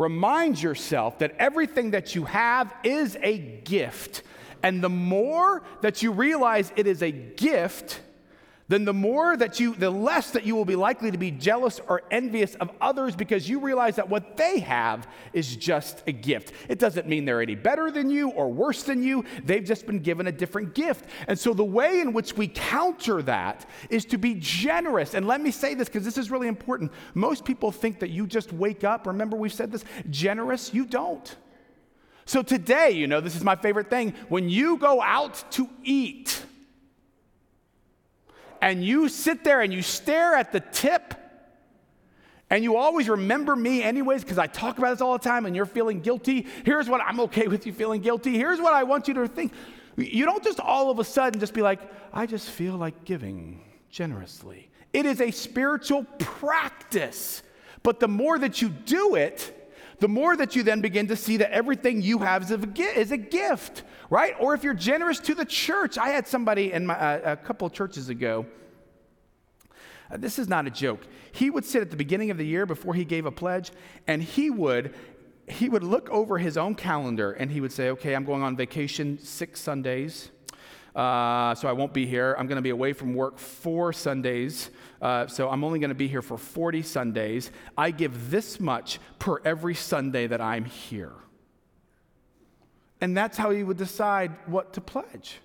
reminds 0.00 0.62
yourself 0.62 1.18
that 1.18 1.34
everything 1.38 1.90
that 1.90 2.14
you 2.14 2.24
have 2.24 2.74
is 2.82 3.18
a 3.22 3.36
gift. 3.36 4.22
And 4.62 4.82
the 4.82 4.88
more 4.88 5.62
that 5.82 6.02
you 6.02 6.10
realize 6.10 6.72
it 6.74 6.86
is 6.86 7.02
a 7.02 7.10
gift, 7.10 8.00
then 8.70 8.84
the 8.84 8.94
more 8.94 9.36
that 9.36 9.58
you, 9.58 9.74
the 9.74 9.90
less 9.90 10.30
that 10.30 10.46
you 10.46 10.54
will 10.54 10.64
be 10.64 10.76
likely 10.76 11.10
to 11.10 11.18
be 11.18 11.32
jealous 11.32 11.80
or 11.88 12.02
envious 12.12 12.54
of 12.54 12.70
others 12.80 13.16
because 13.16 13.48
you 13.48 13.58
realize 13.58 13.96
that 13.96 14.08
what 14.08 14.36
they 14.36 14.60
have 14.60 15.08
is 15.32 15.56
just 15.56 16.04
a 16.06 16.12
gift. 16.12 16.52
It 16.68 16.78
doesn't 16.78 17.08
mean 17.08 17.24
they're 17.24 17.42
any 17.42 17.56
better 17.56 17.90
than 17.90 18.10
you 18.10 18.30
or 18.30 18.48
worse 18.48 18.84
than 18.84 19.02
you, 19.02 19.24
they've 19.44 19.64
just 19.64 19.86
been 19.86 19.98
given 19.98 20.28
a 20.28 20.32
different 20.32 20.72
gift. 20.72 21.06
And 21.26 21.36
so 21.36 21.52
the 21.52 21.64
way 21.64 22.00
in 22.00 22.12
which 22.12 22.36
we 22.36 22.46
counter 22.46 23.22
that 23.22 23.68
is 23.88 24.04
to 24.04 24.18
be 24.18 24.36
generous. 24.38 25.14
And 25.14 25.26
let 25.26 25.40
me 25.40 25.50
say 25.50 25.74
this 25.74 25.88
because 25.88 26.04
this 26.04 26.16
is 26.16 26.30
really 26.30 26.46
important. 26.46 26.92
Most 27.14 27.44
people 27.44 27.72
think 27.72 27.98
that 27.98 28.10
you 28.10 28.24
just 28.24 28.52
wake 28.52 28.84
up, 28.84 29.04
remember 29.08 29.36
we've 29.36 29.52
said 29.52 29.72
this, 29.72 29.84
generous, 30.10 30.72
you 30.72 30.86
don't. 30.86 31.36
So 32.24 32.40
today, 32.40 32.92
you 32.92 33.08
know, 33.08 33.20
this 33.20 33.34
is 33.34 33.42
my 33.42 33.56
favorite 33.56 33.90
thing. 33.90 34.14
When 34.28 34.48
you 34.48 34.76
go 34.76 35.02
out 35.02 35.42
to 35.50 35.68
eat, 35.82 36.44
and 38.60 38.84
you 38.84 39.08
sit 39.08 39.44
there 39.44 39.60
and 39.60 39.72
you 39.72 39.82
stare 39.82 40.34
at 40.34 40.52
the 40.52 40.60
tip 40.60 41.14
and 42.50 42.64
you 42.64 42.76
always 42.76 43.08
remember 43.08 43.54
me 43.54 43.82
anyways 43.82 44.22
because 44.22 44.38
I 44.38 44.48
talk 44.48 44.78
about 44.78 44.90
this 44.90 45.00
all 45.00 45.12
the 45.12 45.24
time 45.24 45.46
and 45.46 45.54
you're 45.54 45.66
feeling 45.66 46.00
guilty. 46.00 46.46
Here's 46.64 46.88
what 46.88 47.00
I'm 47.00 47.20
okay 47.20 47.46
with 47.46 47.64
you 47.64 47.72
feeling 47.72 48.00
guilty. 48.00 48.36
Here's 48.36 48.60
what 48.60 48.74
I 48.74 48.82
want 48.82 49.06
you 49.06 49.14
to 49.14 49.28
think. 49.28 49.52
You 49.96 50.24
don't 50.24 50.42
just 50.42 50.58
all 50.58 50.90
of 50.90 50.98
a 50.98 51.04
sudden 51.04 51.38
just 51.38 51.54
be 51.54 51.62
like, 51.62 51.80
I 52.12 52.26
just 52.26 52.50
feel 52.50 52.74
like 52.74 53.04
giving 53.04 53.62
generously. 53.88 54.68
It 54.92 55.06
is 55.06 55.20
a 55.20 55.30
spiritual 55.30 56.04
practice. 56.18 57.42
But 57.84 58.00
the 58.00 58.08
more 58.08 58.38
that 58.38 58.60
you 58.60 58.68
do 58.68 59.14
it, 59.14 59.56
the 60.00 60.08
more 60.08 60.36
that 60.36 60.56
you 60.56 60.62
then 60.64 60.80
begin 60.80 61.06
to 61.08 61.16
see 61.16 61.36
that 61.36 61.52
everything 61.52 62.02
you 62.02 62.18
have 62.18 62.42
is 62.42 62.50
a, 63.12 63.16
gift, 63.16 63.84
right? 64.10 64.34
Or 64.38 64.54
if 64.54 64.64
you're 64.64 64.74
generous 64.74 65.20
to 65.20 65.34
the 65.34 65.44
church. 65.44 65.96
I 65.96 66.08
had 66.08 66.26
somebody 66.26 66.72
in 66.72 66.86
my, 66.86 66.94
uh, 66.94 67.32
a 67.32 67.36
couple 67.36 67.70
churches 67.70 68.08
ago. 68.08 68.44
Uh, 70.10 70.16
this 70.16 70.38
is 70.38 70.48
not 70.48 70.66
a 70.66 70.70
joke. 70.70 71.06
He 71.32 71.48
would 71.48 71.64
sit 71.64 71.80
at 71.80 71.90
the 71.90 71.96
beginning 71.96 72.30
of 72.30 72.36
the 72.36 72.46
year 72.46 72.66
before 72.66 72.94
he 72.94 73.04
gave 73.04 73.24
a 73.24 73.30
pledge, 73.30 73.70
and 74.06 74.22
he 74.22 74.50
would 74.50 74.92
he 75.46 75.68
would 75.68 75.82
look 75.82 76.08
over 76.10 76.38
his 76.38 76.56
own 76.56 76.76
calendar 76.76 77.32
and 77.32 77.50
he 77.50 77.60
would 77.60 77.72
say, 77.72 77.90
"Okay, 77.90 78.14
I'm 78.14 78.24
going 78.24 78.42
on 78.42 78.56
vacation 78.56 79.18
six 79.18 79.60
Sundays." 79.60 80.30
Uh, 80.94 81.54
so 81.54 81.68
I 81.68 81.72
won't 81.72 81.92
be 81.92 82.04
here. 82.04 82.34
I'm 82.36 82.48
going 82.48 82.56
to 82.56 82.62
be 82.62 82.70
away 82.70 82.92
from 82.92 83.14
work 83.14 83.38
four 83.38 83.92
Sundays. 83.92 84.70
Uh, 85.00 85.26
so 85.28 85.48
I'm 85.48 85.62
only 85.62 85.78
going 85.78 85.90
to 85.90 85.94
be 85.94 86.08
here 86.08 86.20
for 86.20 86.36
40 86.36 86.82
Sundays. 86.82 87.52
I 87.78 87.92
give 87.92 88.30
this 88.30 88.58
much 88.58 88.98
per 89.20 89.40
every 89.44 89.76
Sunday 89.76 90.26
that 90.26 90.40
I'm 90.40 90.64
here. 90.64 91.12
And 93.00 93.16
that's 93.16 93.36
how 93.38 93.50
he 93.50 93.62
would 93.62 93.76
decide 93.76 94.32
what 94.46 94.74
to 94.74 94.80
pledge. 94.80 95.38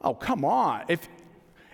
Oh, 0.00 0.14
come 0.14 0.44
on. 0.44 0.84
If, 0.88 1.08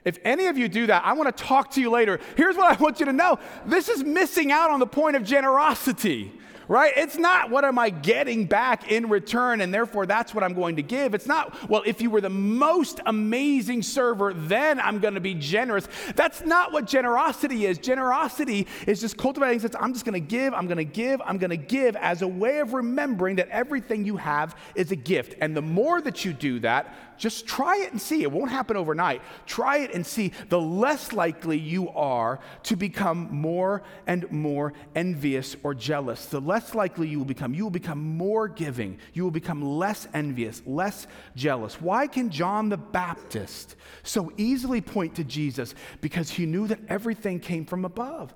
if 0.05 0.19
any 0.25 0.47
of 0.47 0.57
you 0.57 0.69
do 0.69 0.87
that, 0.87 1.05
I 1.05 1.13
want 1.13 1.37
to 1.37 1.45
talk 1.45 1.73
to 1.73 1.81
you 1.81 1.91
later. 1.91 2.19
Here's 2.37 2.57
what 2.57 2.73
I 2.73 2.83
want 2.83 2.99
you 3.01 3.07
to 3.07 3.13
know 3.13 3.39
this 3.67 3.89
is 3.89 4.03
missing 4.03 4.51
out 4.51 4.71
on 4.71 4.81
the 4.81 4.87
point 4.87 5.17
of 5.17 5.25
generosity 5.25 6.33
right? 6.69 6.93
It's 6.97 7.17
not 7.17 7.51
what 7.51 7.65
am 7.65 7.79
I 7.79 7.91
getting 7.91 8.47
back 8.47 8.91
in 8.91 9.09
return, 9.09 9.61
and 9.61 9.73
therefore 9.73 10.07
that's 10.07 10.35
what 10.35 10.43
I'm 10.43 10.55
going 10.55 10.77
to 10.77 10.83
give. 10.83 11.15
It's 11.15 11.27
not, 11.27 11.69
well, 11.69 11.83
if 11.87 12.01
you 12.01 12.11
were 12.11 12.21
the 12.21 12.31
most 12.31 13.01
amazing 13.07 13.83
server, 13.83 14.35
then 14.35 14.81
I'm 14.81 14.99
going 14.99 15.15
to 15.15 15.21
be 15.21 15.35
generous. 15.35 15.89
That's 16.15 16.43
not 16.43 16.73
what 16.73 16.87
generosity 16.87 17.67
is. 17.67 17.79
Generosity 17.79 18.67
is 18.87 19.01
just 19.01 19.17
cultivating 19.17 19.61
sense 19.61 19.77
I'm 19.79 19.93
just 19.93 20.05
going 20.05 20.15
to 20.15 20.21
give, 20.21 20.55
I'm 20.55 20.67
going 20.67 20.79
to 20.79 20.85
give, 20.85 21.21
I'm 21.25 21.39
going 21.39 21.51
to 21.51 21.57
give 21.57 21.97
as 21.97 22.23
a 22.23 22.29
way 22.29 22.59
of 22.59 22.73
remembering 22.73 23.37
that 23.37 23.49
everything 23.49 24.05
you 24.05 24.17
have 24.17 24.57
is 24.75 24.91
a 24.93 24.97
gift. 24.97 25.37
And 25.41 25.57
the 25.57 25.63
more 25.63 26.01
that 26.01 26.25
you 26.25 26.33
do 26.33 26.61
that, 26.61 26.95
just 27.19 27.47
try 27.47 27.77
it 27.79 27.93
and 27.93 28.01
see. 28.01 28.23
It 28.23 28.31
won't 28.31 28.51
happen 28.51 28.77
overnight. 28.77 29.23
Try 29.47 29.79
it 29.79 29.95
and 29.95 30.07
see. 30.07 30.33
The 30.49 30.61
less 30.61 31.13
likely 31.13 31.59
you 31.59 31.89
are 31.91 32.41
to 32.65 32.77
become 32.77 33.29
more 33.31 33.83
and 34.07 34.31
more 34.31 34.73
envious 34.95 35.57
or 35.63 35.75
jealous. 35.75 36.27
The 36.27 36.41
less 36.41 36.75
likely 36.75 37.09
you 37.09 37.19
will 37.19 37.25
become. 37.25 37.55
You 37.55 37.65
will 37.65 37.71
become 37.71 38.17
more 38.17 38.49
giving. 38.49 38.99
You 39.13 39.25
will 39.25 39.31
become 39.31 39.63
less 39.63 40.09
envious, 40.15 40.63
less 40.67 41.07
jealous. 41.35 41.81
Why 41.81 42.07
can 42.07 42.31
John 42.31 42.69
the 42.69 42.77
Baptist 42.77 43.77
so 44.03 44.33
easily 44.37 44.81
point 44.81 45.15
to 45.17 45.25
Jesus? 45.25 45.75
Because 46.01 46.31
he 46.31 46.47
knew 46.47 46.67
that 46.69 46.81
everything 46.89 47.41
came 47.41 47.65
from 47.65 47.85
above. 47.85 48.35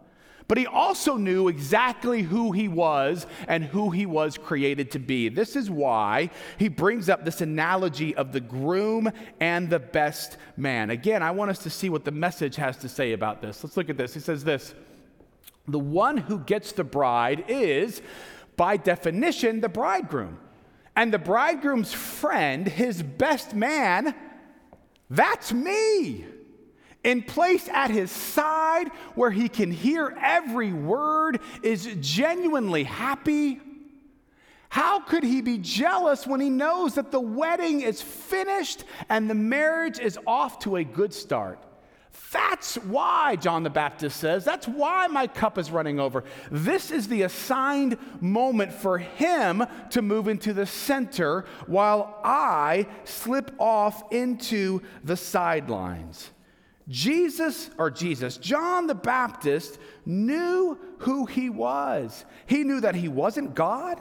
But 0.51 0.59
he 0.59 0.67
also 0.67 1.17
knew 1.17 1.47
exactly 1.47 2.23
who 2.23 2.51
he 2.51 2.67
was 2.67 3.25
and 3.47 3.63
who 3.63 3.91
he 3.91 4.05
was 4.05 4.37
created 4.37 4.91
to 4.91 4.99
be. 4.99 5.29
This 5.29 5.55
is 5.55 5.71
why 5.71 6.31
he 6.59 6.67
brings 6.67 7.09
up 7.09 7.25
this 7.25 7.41
analogy 7.41 8.17
of 8.17 8.33
the 8.33 8.41
groom 8.41 9.13
and 9.39 9.71
the 9.71 9.79
best 9.79 10.39
man. 10.57 10.91
Again, 10.91 11.23
I 11.23 11.31
want 11.31 11.53
us 11.53 11.61
to 11.61 11.71
see 11.71 11.89
what 11.89 12.05
the 12.05 12.11
message 12.11 12.57
has 12.57 12.77
to 12.79 12.89
say 12.89 13.13
about 13.13 13.41
this. 13.41 13.63
Let's 13.63 13.77
look 13.77 13.91
at 13.91 13.97
this. 13.97 14.13
He 14.13 14.19
says 14.19 14.43
this 14.43 14.75
The 15.69 15.79
one 15.79 16.17
who 16.17 16.41
gets 16.41 16.73
the 16.73 16.83
bride 16.83 17.45
is, 17.47 18.03
by 18.57 18.77
definition, 18.77 19.61
the 19.61 19.69
bridegroom. 19.69 20.37
And 20.97 21.15
the 21.15 21.21
bridegroom's 21.21 21.93
friend, 21.93 22.67
his 22.67 23.05
best 23.05 23.55
man, 23.55 24.17
that's 25.09 25.53
me 25.53 26.25
in 27.05 27.23
place 27.23 27.69
at 27.69 27.91
his 27.91 28.11
side 28.11 28.89
where 29.15 29.31
he 29.31 29.49
can 29.49 29.71
hear 29.71 30.17
every 30.21 30.73
word, 30.73 31.41
is 31.63 31.89
genuinely 32.01 32.85
happy. 32.85 33.61
How 34.69 35.01
could 35.01 35.25
he 35.25 35.41
be 35.41 35.59
jealous 35.59 36.27
when 36.27 36.41
he 36.41 36.51
knows 36.51 36.95
that 36.95 37.11
the 37.11 37.21
wedding 37.21 37.81
is 37.81 38.01
finished 38.01 38.85
and 39.09 39.29
the 39.29 39.35
marriage 39.35 39.99
is 39.99 40.19
off 40.27 40.61
to 40.61 40.77
a 40.77 40.85
good 40.85 41.13
start? 41.13 41.59
That's 42.33 42.77
why, 42.77 43.35
John 43.37 43.65
the 43.65 43.71
Baptist 43.71 44.19
says, 44.19 44.45
that's 44.45 44.69
why 44.69 45.09
my 45.09 45.27
cup 45.27 45.59
is 45.59 45.73
running 45.73 45.99
over. 45.99 46.23
This 46.51 46.93
is 46.93 47.09
the 47.09 47.23
assigned 47.23 47.97
moment 48.21 48.73
for 48.73 48.99
him 48.99 49.65
to 49.91 50.03
move 50.03 50.29
into 50.29 50.53
the 50.53 50.67
center 50.67 51.45
while 51.67 52.21
I 52.23 52.87
slip 53.05 53.53
off 53.59 54.13
into 54.13 54.83
the 55.03 55.17
sidelines. 55.17 56.31
Jesus, 56.90 57.70
or 57.79 57.88
Jesus, 57.88 58.37
John 58.37 58.88
the 58.88 58.96
Baptist 58.96 59.79
knew 60.05 60.76
who 60.98 61.24
he 61.24 61.48
was. 61.48 62.24
He 62.46 62.64
knew 62.64 62.81
that 62.81 62.96
he 62.96 63.07
wasn't 63.09 63.55
God, 63.55 64.00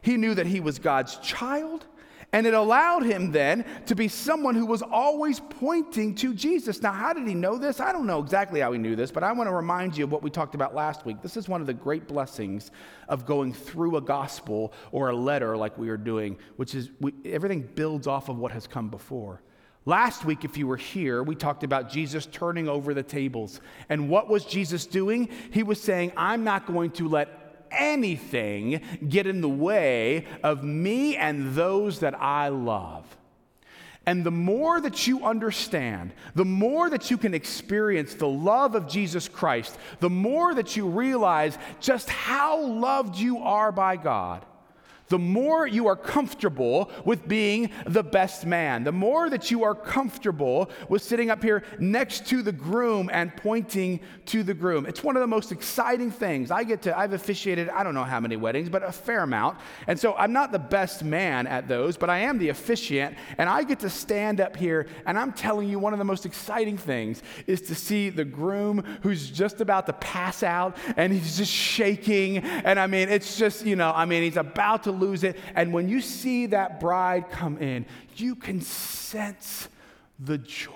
he 0.00 0.16
knew 0.16 0.34
that 0.34 0.46
he 0.46 0.60
was 0.60 0.78
God's 0.78 1.16
child. 1.16 1.84
And 2.30 2.46
it 2.46 2.52
allowed 2.52 3.04
him 3.04 3.32
then 3.32 3.64
to 3.86 3.94
be 3.94 4.06
someone 4.06 4.54
who 4.54 4.66
was 4.66 4.82
always 4.82 5.40
pointing 5.40 6.14
to 6.16 6.34
Jesus. 6.34 6.82
Now, 6.82 6.92
how 6.92 7.14
did 7.14 7.26
he 7.26 7.34
know 7.34 7.56
this? 7.56 7.80
I 7.80 7.90
don't 7.90 8.06
know 8.06 8.20
exactly 8.20 8.60
how 8.60 8.70
he 8.72 8.78
knew 8.78 8.94
this, 8.94 9.10
but 9.10 9.22
I 9.22 9.32
want 9.32 9.48
to 9.48 9.54
remind 9.54 9.96
you 9.96 10.04
of 10.04 10.12
what 10.12 10.22
we 10.22 10.28
talked 10.28 10.54
about 10.54 10.74
last 10.74 11.06
week. 11.06 11.22
This 11.22 11.38
is 11.38 11.48
one 11.48 11.62
of 11.62 11.66
the 11.66 11.72
great 11.72 12.06
blessings 12.06 12.70
of 13.08 13.24
going 13.24 13.54
through 13.54 13.96
a 13.96 14.02
gospel 14.02 14.74
or 14.92 15.08
a 15.08 15.16
letter 15.16 15.56
like 15.56 15.78
we 15.78 15.88
are 15.88 15.96
doing, 15.96 16.36
which 16.56 16.74
is 16.74 16.90
we, 17.00 17.14
everything 17.24 17.62
builds 17.74 18.06
off 18.06 18.28
of 18.28 18.36
what 18.36 18.52
has 18.52 18.66
come 18.66 18.90
before. 18.90 19.40
Last 19.84 20.24
week, 20.24 20.44
if 20.44 20.58
you 20.58 20.66
were 20.66 20.76
here, 20.76 21.22
we 21.22 21.34
talked 21.34 21.64
about 21.64 21.90
Jesus 21.90 22.26
turning 22.26 22.68
over 22.68 22.92
the 22.92 23.02
tables. 23.02 23.60
And 23.88 24.08
what 24.10 24.28
was 24.28 24.44
Jesus 24.44 24.84
doing? 24.84 25.28
He 25.50 25.62
was 25.62 25.80
saying, 25.80 26.12
I'm 26.16 26.44
not 26.44 26.66
going 26.66 26.90
to 26.92 27.08
let 27.08 27.66
anything 27.70 28.82
get 29.08 29.26
in 29.26 29.40
the 29.40 29.48
way 29.48 30.26
of 30.42 30.62
me 30.64 31.16
and 31.16 31.54
those 31.54 32.00
that 32.00 32.20
I 32.20 32.48
love. 32.48 33.04
And 34.08 34.24
the 34.24 34.30
more 34.30 34.80
that 34.80 35.06
you 35.06 35.24
understand, 35.24 36.14
the 36.34 36.44
more 36.44 36.88
that 36.88 37.10
you 37.10 37.18
can 37.18 37.34
experience 37.34 38.14
the 38.14 38.28
love 38.28 38.74
of 38.74 38.88
Jesus 38.88 39.28
Christ, 39.28 39.76
the 40.00 40.08
more 40.08 40.54
that 40.54 40.76
you 40.76 40.86
realize 40.86 41.58
just 41.78 42.08
how 42.08 42.64
loved 42.64 43.16
you 43.16 43.38
are 43.38 43.70
by 43.70 43.96
God, 43.96 44.46
the 45.08 45.18
more 45.18 45.66
you 45.66 45.86
are 45.86 45.96
comfortable 45.96 46.90
with 47.04 47.26
being 47.26 47.70
the 47.86 48.02
best 48.02 48.46
man, 48.46 48.84
the 48.84 48.92
more 48.92 49.30
that 49.30 49.50
you 49.50 49.64
are 49.64 49.74
comfortable 49.74 50.70
with 50.88 51.02
sitting 51.02 51.30
up 51.30 51.42
here 51.42 51.62
next 51.78 52.26
to 52.26 52.42
the 52.42 52.52
groom 52.52 53.10
and 53.12 53.34
pointing 53.36 54.00
to 54.26 54.42
the 54.42 54.54
groom. 54.54 54.86
It's 54.86 55.02
one 55.02 55.16
of 55.16 55.20
the 55.20 55.26
most 55.26 55.52
exciting 55.52 56.10
things. 56.10 56.50
I 56.50 56.64
get 56.64 56.82
to, 56.82 56.96
I've 56.96 57.12
officiated, 57.12 57.68
I 57.70 57.82
don't 57.82 57.94
know 57.94 58.04
how 58.04 58.20
many 58.20 58.36
weddings, 58.36 58.68
but 58.68 58.82
a 58.82 58.92
fair 58.92 59.22
amount. 59.22 59.58
And 59.86 59.98
so 59.98 60.14
I'm 60.14 60.32
not 60.32 60.52
the 60.52 60.58
best 60.58 61.04
man 61.04 61.46
at 61.46 61.68
those, 61.68 61.96
but 61.96 62.10
I 62.10 62.18
am 62.20 62.38
the 62.38 62.50
officiant. 62.50 63.16
And 63.38 63.48
I 63.48 63.62
get 63.62 63.80
to 63.80 63.90
stand 63.90 64.40
up 64.40 64.56
here, 64.56 64.86
and 65.06 65.18
I'm 65.18 65.32
telling 65.32 65.68
you, 65.68 65.78
one 65.78 65.92
of 65.92 65.98
the 65.98 66.04
most 66.04 66.26
exciting 66.26 66.76
things 66.76 67.22
is 67.46 67.60
to 67.62 67.74
see 67.74 68.10
the 68.10 68.24
groom 68.24 68.84
who's 69.02 69.30
just 69.30 69.60
about 69.60 69.86
to 69.86 69.92
pass 69.94 70.42
out 70.42 70.76
and 70.96 71.12
he's 71.12 71.36
just 71.36 71.52
shaking. 71.52 72.38
And 72.38 72.78
I 72.78 72.86
mean, 72.86 73.08
it's 73.08 73.38
just, 73.38 73.64
you 73.64 73.76
know, 73.76 73.92
I 73.94 74.04
mean, 74.04 74.22
he's 74.22 74.36
about 74.36 74.84
to 74.84 74.92
lose 74.98 75.24
it. 75.24 75.38
And 75.54 75.72
when 75.72 75.88
you 75.88 76.00
see 76.00 76.46
that 76.46 76.80
bride 76.80 77.30
come 77.30 77.58
in, 77.58 77.86
you 78.16 78.34
can 78.34 78.60
sense 78.60 79.68
the 80.18 80.38
joy. 80.38 80.72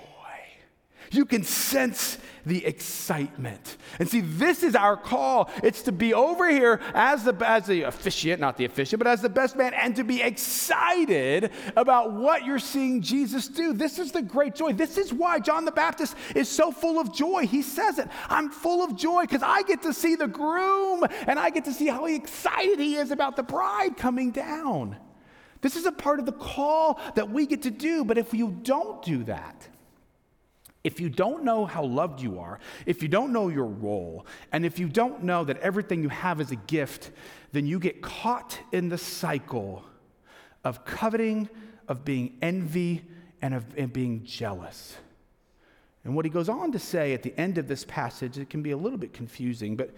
You 1.13 1.25
can 1.25 1.43
sense 1.43 2.17
the 2.45 2.65
excitement. 2.65 3.77
And 3.99 4.09
see, 4.09 4.21
this 4.21 4.63
is 4.63 4.75
our 4.75 4.97
call. 4.97 5.49
It's 5.63 5.83
to 5.83 5.91
be 5.91 6.13
over 6.13 6.49
here 6.49 6.81
as 6.93 7.23
the, 7.23 7.35
as 7.45 7.67
the 7.67 7.83
officiant, 7.83 8.41
not 8.41 8.57
the 8.57 8.65
officiant, 8.65 8.99
but 8.99 9.07
as 9.07 9.21
the 9.21 9.29
best 9.29 9.55
man, 9.55 9.73
and 9.73 9.95
to 9.95 10.03
be 10.03 10.21
excited 10.21 11.51
about 11.75 12.13
what 12.13 12.45
you're 12.45 12.59
seeing 12.59 13.01
Jesus 13.01 13.47
do. 13.47 13.73
This 13.73 13.99
is 13.99 14.11
the 14.11 14.21
great 14.21 14.55
joy. 14.55 14.73
This 14.73 14.97
is 14.97 15.13
why 15.13 15.39
John 15.39 15.65
the 15.65 15.71
Baptist 15.71 16.15
is 16.35 16.49
so 16.49 16.71
full 16.71 16.99
of 16.99 17.13
joy. 17.13 17.45
He 17.45 17.61
says 17.61 17.99
it 17.99 18.09
I'm 18.29 18.49
full 18.49 18.83
of 18.83 18.95
joy 18.95 19.21
because 19.21 19.43
I 19.43 19.61
get 19.63 19.83
to 19.83 19.93
see 19.93 20.15
the 20.15 20.27
groom 20.27 21.05
and 21.27 21.39
I 21.39 21.49
get 21.49 21.65
to 21.65 21.73
see 21.73 21.87
how 21.87 22.05
excited 22.05 22.79
he 22.79 22.95
is 22.95 23.11
about 23.11 23.35
the 23.35 23.43
bride 23.43 23.97
coming 23.97 24.31
down. 24.31 24.97
This 25.61 25.77
is 25.77 25.85
a 25.85 25.91
part 25.93 26.19
of 26.19 26.25
the 26.25 26.33
call 26.33 26.99
that 27.15 27.29
we 27.29 27.45
get 27.45 27.61
to 27.61 27.71
do, 27.71 28.03
but 28.03 28.17
if 28.17 28.33
you 28.33 28.59
don't 28.63 29.01
do 29.01 29.23
that, 29.25 29.69
if 30.83 30.99
you 30.99 31.09
don't 31.09 31.43
know 31.43 31.65
how 31.65 31.83
loved 31.83 32.21
you 32.21 32.39
are, 32.39 32.59
if 32.85 33.01
you 33.01 33.07
don't 33.07 33.31
know 33.31 33.47
your 33.47 33.65
role, 33.65 34.25
and 34.51 34.65
if 34.65 34.79
you 34.79 34.87
don't 34.89 35.23
know 35.23 35.43
that 35.43 35.57
everything 35.59 36.03
you 36.03 36.09
have 36.09 36.41
is 36.41 36.51
a 36.51 36.57
gift, 36.57 37.11
then 37.53 37.65
you 37.65 37.79
get 37.79 38.01
caught 38.01 38.59
in 38.71 38.89
the 38.89 38.97
cycle 38.97 39.85
of 40.63 40.83
coveting, 40.85 41.49
of 41.87 42.03
being 42.03 42.37
envy, 42.41 43.03
and 43.41 43.53
of 43.53 43.65
and 43.77 43.91
being 43.93 44.23
jealous. 44.23 44.97
And 46.03 46.15
what 46.15 46.25
he 46.25 46.31
goes 46.31 46.49
on 46.49 46.71
to 46.73 46.79
say 46.79 47.13
at 47.13 47.23
the 47.23 47.33
end 47.39 47.57
of 47.57 47.67
this 47.67 47.85
passage, 47.85 48.37
it 48.37 48.49
can 48.49 48.61
be 48.61 48.71
a 48.71 48.77
little 48.77 48.97
bit 48.97 49.13
confusing, 49.13 49.75
but 49.75 49.91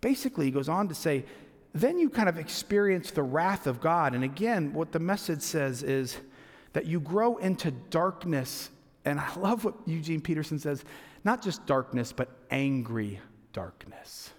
basically 0.00 0.46
he 0.46 0.50
goes 0.50 0.68
on 0.68 0.88
to 0.88 0.94
say, 0.94 1.24
then 1.74 1.98
you 1.98 2.10
kind 2.10 2.28
of 2.28 2.38
experience 2.38 3.10
the 3.10 3.22
wrath 3.22 3.66
of 3.66 3.80
God. 3.80 4.14
And 4.14 4.24
again, 4.24 4.72
what 4.72 4.92
the 4.92 4.98
message 4.98 5.42
says 5.42 5.82
is 5.82 6.18
that 6.72 6.86
you 6.86 7.00
grow 7.00 7.36
into 7.36 7.70
darkness 7.70 8.70
and 9.04 9.18
I 9.18 9.34
love 9.36 9.64
what 9.64 9.74
Eugene 9.86 10.20
Peterson 10.20 10.58
says 10.58 10.84
not 11.24 11.42
just 11.42 11.66
darkness, 11.66 12.12
but 12.12 12.28
angry 12.50 13.20
darkness. 13.52 14.30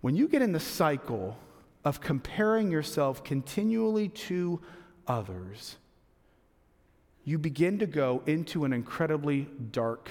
When 0.00 0.16
you 0.16 0.28
get 0.28 0.40
in 0.40 0.52
the 0.52 0.60
cycle 0.60 1.36
of 1.84 2.00
comparing 2.00 2.70
yourself 2.70 3.24
continually 3.24 4.08
to 4.08 4.60
others, 5.06 5.76
you 7.24 7.38
begin 7.38 7.78
to 7.80 7.86
go 7.86 8.22
into 8.26 8.64
an 8.64 8.72
incredibly 8.72 9.48
dark 9.70 10.10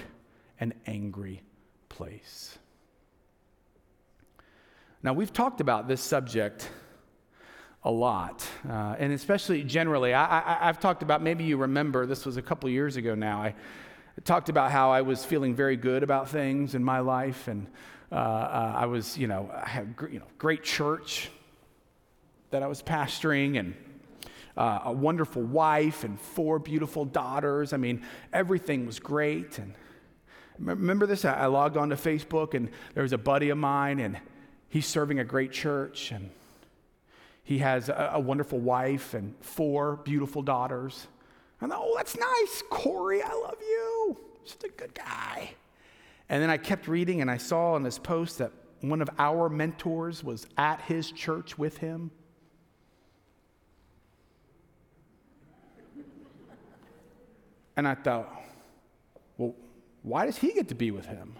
and 0.60 0.74
angry 0.86 1.42
place. 1.88 2.58
Now, 5.02 5.12
we've 5.14 5.32
talked 5.32 5.60
about 5.60 5.88
this 5.88 6.02
subject 6.02 6.68
a 7.82 7.90
lot, 7.90 8.46
uh, 8.68 8.96
and 8.98 9.12
especially 9.12 9.62
generally. 9.64 10.12
I, 10.12 10.58
have 10.60 10.80
talked 10.80 11.02
about, 11.02 11.22
maybe 11.22 11.44
you 11.44 11.56
remember, 11.56 12.04
this 12.04 12.26
was 12.26 12.36
a 12.36 12.42
couple 12.42 12.68
years 12.68 12.96
ago 12.96 13.14
now. 13.14 13.42
I 13.42 13.54
talked 14.24 14.50
about 14.50 14.70
how 14.70 14.90
I 14.90 15.00
was 15.00 15.24
feeling 15.24 15.54
very 15.54 15.76
good 15.76 16.02
about 16.02 16.28
things 16.28 16.74
in 16.74 16.84
my 16.84 17.00
life, 17.00 17.48
and 17.48 17.66
uh, 18.12 18.14
uh, 18.16 18.74
I 18.76 18.86
was, 18.86 19.16
you 19.16 19.26
know, 19.26 19.50
I 19.54 19.68
had 19.68 19.94
you 20.10 20.18
know, 20.18 20.26
great 20.36 20.62
church 20.62 21.30
that 22.50 22.62
I 22.62 22.66
was 22.66 22.82
pastoring, 22.82 23.58
and 23.58 23.74
uh, 24.58 24.80
a 24.84 24.92
wonderful 24.92 25.42
wife, 25.42 26.04
and 26.04 26.20
four 26.20 26.58
beautiful 26.58 27.06
daughters. 27.06 27.72
I 27.72 27.78
mean, 27.78 28.02
everything 28.30 28.84
was 28.84 28.98
great. 28.98 29.58
And 29.58 29.72
remember 30.58 31.06
this? 31.06 31.24
I 31.24 31.46
logged 31.46 31.78
onto 31.78 31.96
Facebook, 31.96 32.52
and 32.52 32.68
there 32.92 33.04
was 33.04 33.14
a 33.14 33.18
buddy 33.18 33.48
of 33.48 33.56
mine, 33.56 34.00
and 34.00 34.18
he's 34.68 34.86
serving 34.86 35.18
a 35.18 35.24
great 35.24 35.52
church, 35.52 36.12
and 36.12 36.30
he 37.50 37.58
has 37.58 37.88
a, 37.88 38.12
a 38.14 38.20
wonderful 38.20 38.60
wife 38.60 39.12
and 39.12 39.34
four 39.40 39.96
beautiful 40.04 40.40
daughters. 40.40 41.08
And 41.60 41.72
oh, 41.74 41.94
that's 41.96 42.16
nice. 42.16 42.62
Corey, 42.70 43.24
I 43.24 43.32
love 43.34 43.56
you. 43.60 44.16
Just 44.44 44.62
a 44.62 44.68
good 44.68 44.94
guy. 44.94 45.50
And 46.28 46.40
then 46.40 46.48
I 46.48 46.56
kept 46.56 46.86
reading 46.86 47.22
and 47.22 47.28
I 47.28 47.38
saw 47.38 47.74
in 47.74 47.82
this 47.82 47.98
post 47.98 48.38
that 48.38 48.52
one 48.82 49.02
of 49.02 49.10
our 49.18 49.48
mentors 49.48 50.22
was 50.22 50.46
at 50.56 50.80
his 50.82 51.10
church 51.10 51.58
with 51.58 51.78
him. 51.78 52.12
And 57.76 57.88
I 57.88 57.96
thought, 57.96 58.32
well, 59.38 59.56
why 60.04 60.24
does 60.24 60.38
he 60.38 60.52
get 60.52 60.68
to 60.68 60.76
be 60.76 60.92
with 60.92 61.06
him? 61.06 61.34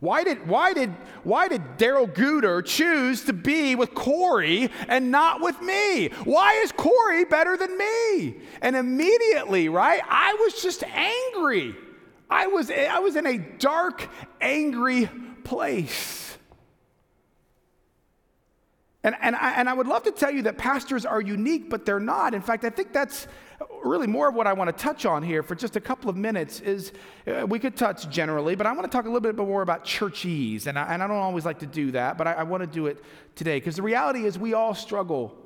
Why 0.00 0.24
did, 0.24 0.46
why 0.46 0.74
did, 0.74 0.90
why 1.24 1.48
did 1.48 1.62
Daryl 1.78 2.12
Gooder 2.12 2.60
choose 2.60 3.24
to 3.24 3.32
be 3.32 3.74
with 3.74 3.94
Corey 3.94 4.70
and 4.88 5.10
not 5.10 5.40
with 5.40 5.60
me? 5.62 6.08
Why 6.24 6.52
is 6.62 6.72
Corey 6.72 7.24
better 7.24 7.56
than 7.56 7.78
me? 7.78 8.36
And 8.60 8.76
immediately, 8.76 9.68
right, 9.70 10.02
I 10.06 10.34
was 10.34 10.60
just 10.60 10.82
angry. 10.84 11.74
I 12.28 12.46
was, 12.48 12.70
I 12.70 12.98
was 12.98 13.16
in 13.16 13.26
a 13.26 13.38
dark, 13.38 14.08
angry 14.40 15.08
place. 15.44 16.25
And, 19.06 19.14
and, 19.20 19.36
I, 19.36 19.52
and 19.52 19.68
I 19.68 19.72
would 19.72 19.86
love 19.86 20.02
to 20.02 20.10
tell 20.10 20.32
you 20.32 20.42
that 20.42 20.58
pastors 20.58 21.06
are 21.06 21.20
unique, 21.20 21.70
but 21.70 21.86
they're 21.86 22.00
not. 22.00 22.34
In 22.34 22.42
fact, 22.42 22.64
I 22.64 22.70
think 22.70 22.92
that's 22.92 23.28
really 23.84 24.08
more 24.08 24.28
of 24.28 24.34
what 24.34 24.48
I 24.48 24.52
want 24.52 24.76
to 24.76 24.82
touch 24.82 25.06
on 25.06 25.22
here 25.22 25.44
for 25.44 25.54
just 25.54 25.76
a 25.76 25.80
couple 25.80 26.10
of 26.10 26.16
minutes 26.16 26.58
is 26.58 26.90
uh, 27.28 27.46
we 27.46 27.60
could 27.60 27.76
touch 27.76 28.10
generally, 28.10 28.56
but 28.56 28.66
I 28.66 28.72
want 28.72 28.82
to 28.82 28.90
talk 28.90 29.04
a 29.04 29.08
little 29.08 29.20
bit 29.20 29.36
more 29.36 29.62
about 29.62 29.84
churchese. 29.84 30.68
And 30.68 30.76
I, 30.76 30.92
and 30.92 31.04
I 31.04 31.06
don't 31.06 31.18
always 31.18 31.44
like 31.44 31.60
to 31.60 31.66
do 31.66 31.92
that, 31.92 32.18
but 32.18 32.26
I, 32.26 32.32
I 32.32 32.42
want 32.42 32.64
to 32.64 32.66
do 32.66 32.86
it 32.86 33.04
today 33.36 33.60
because 33.60 33.76
the 33.76 33.82
reality 33.82 34.24
is 34.24 34.40
we 34.40 34.54
all 34.54 34.74
struggle 34.74 35.36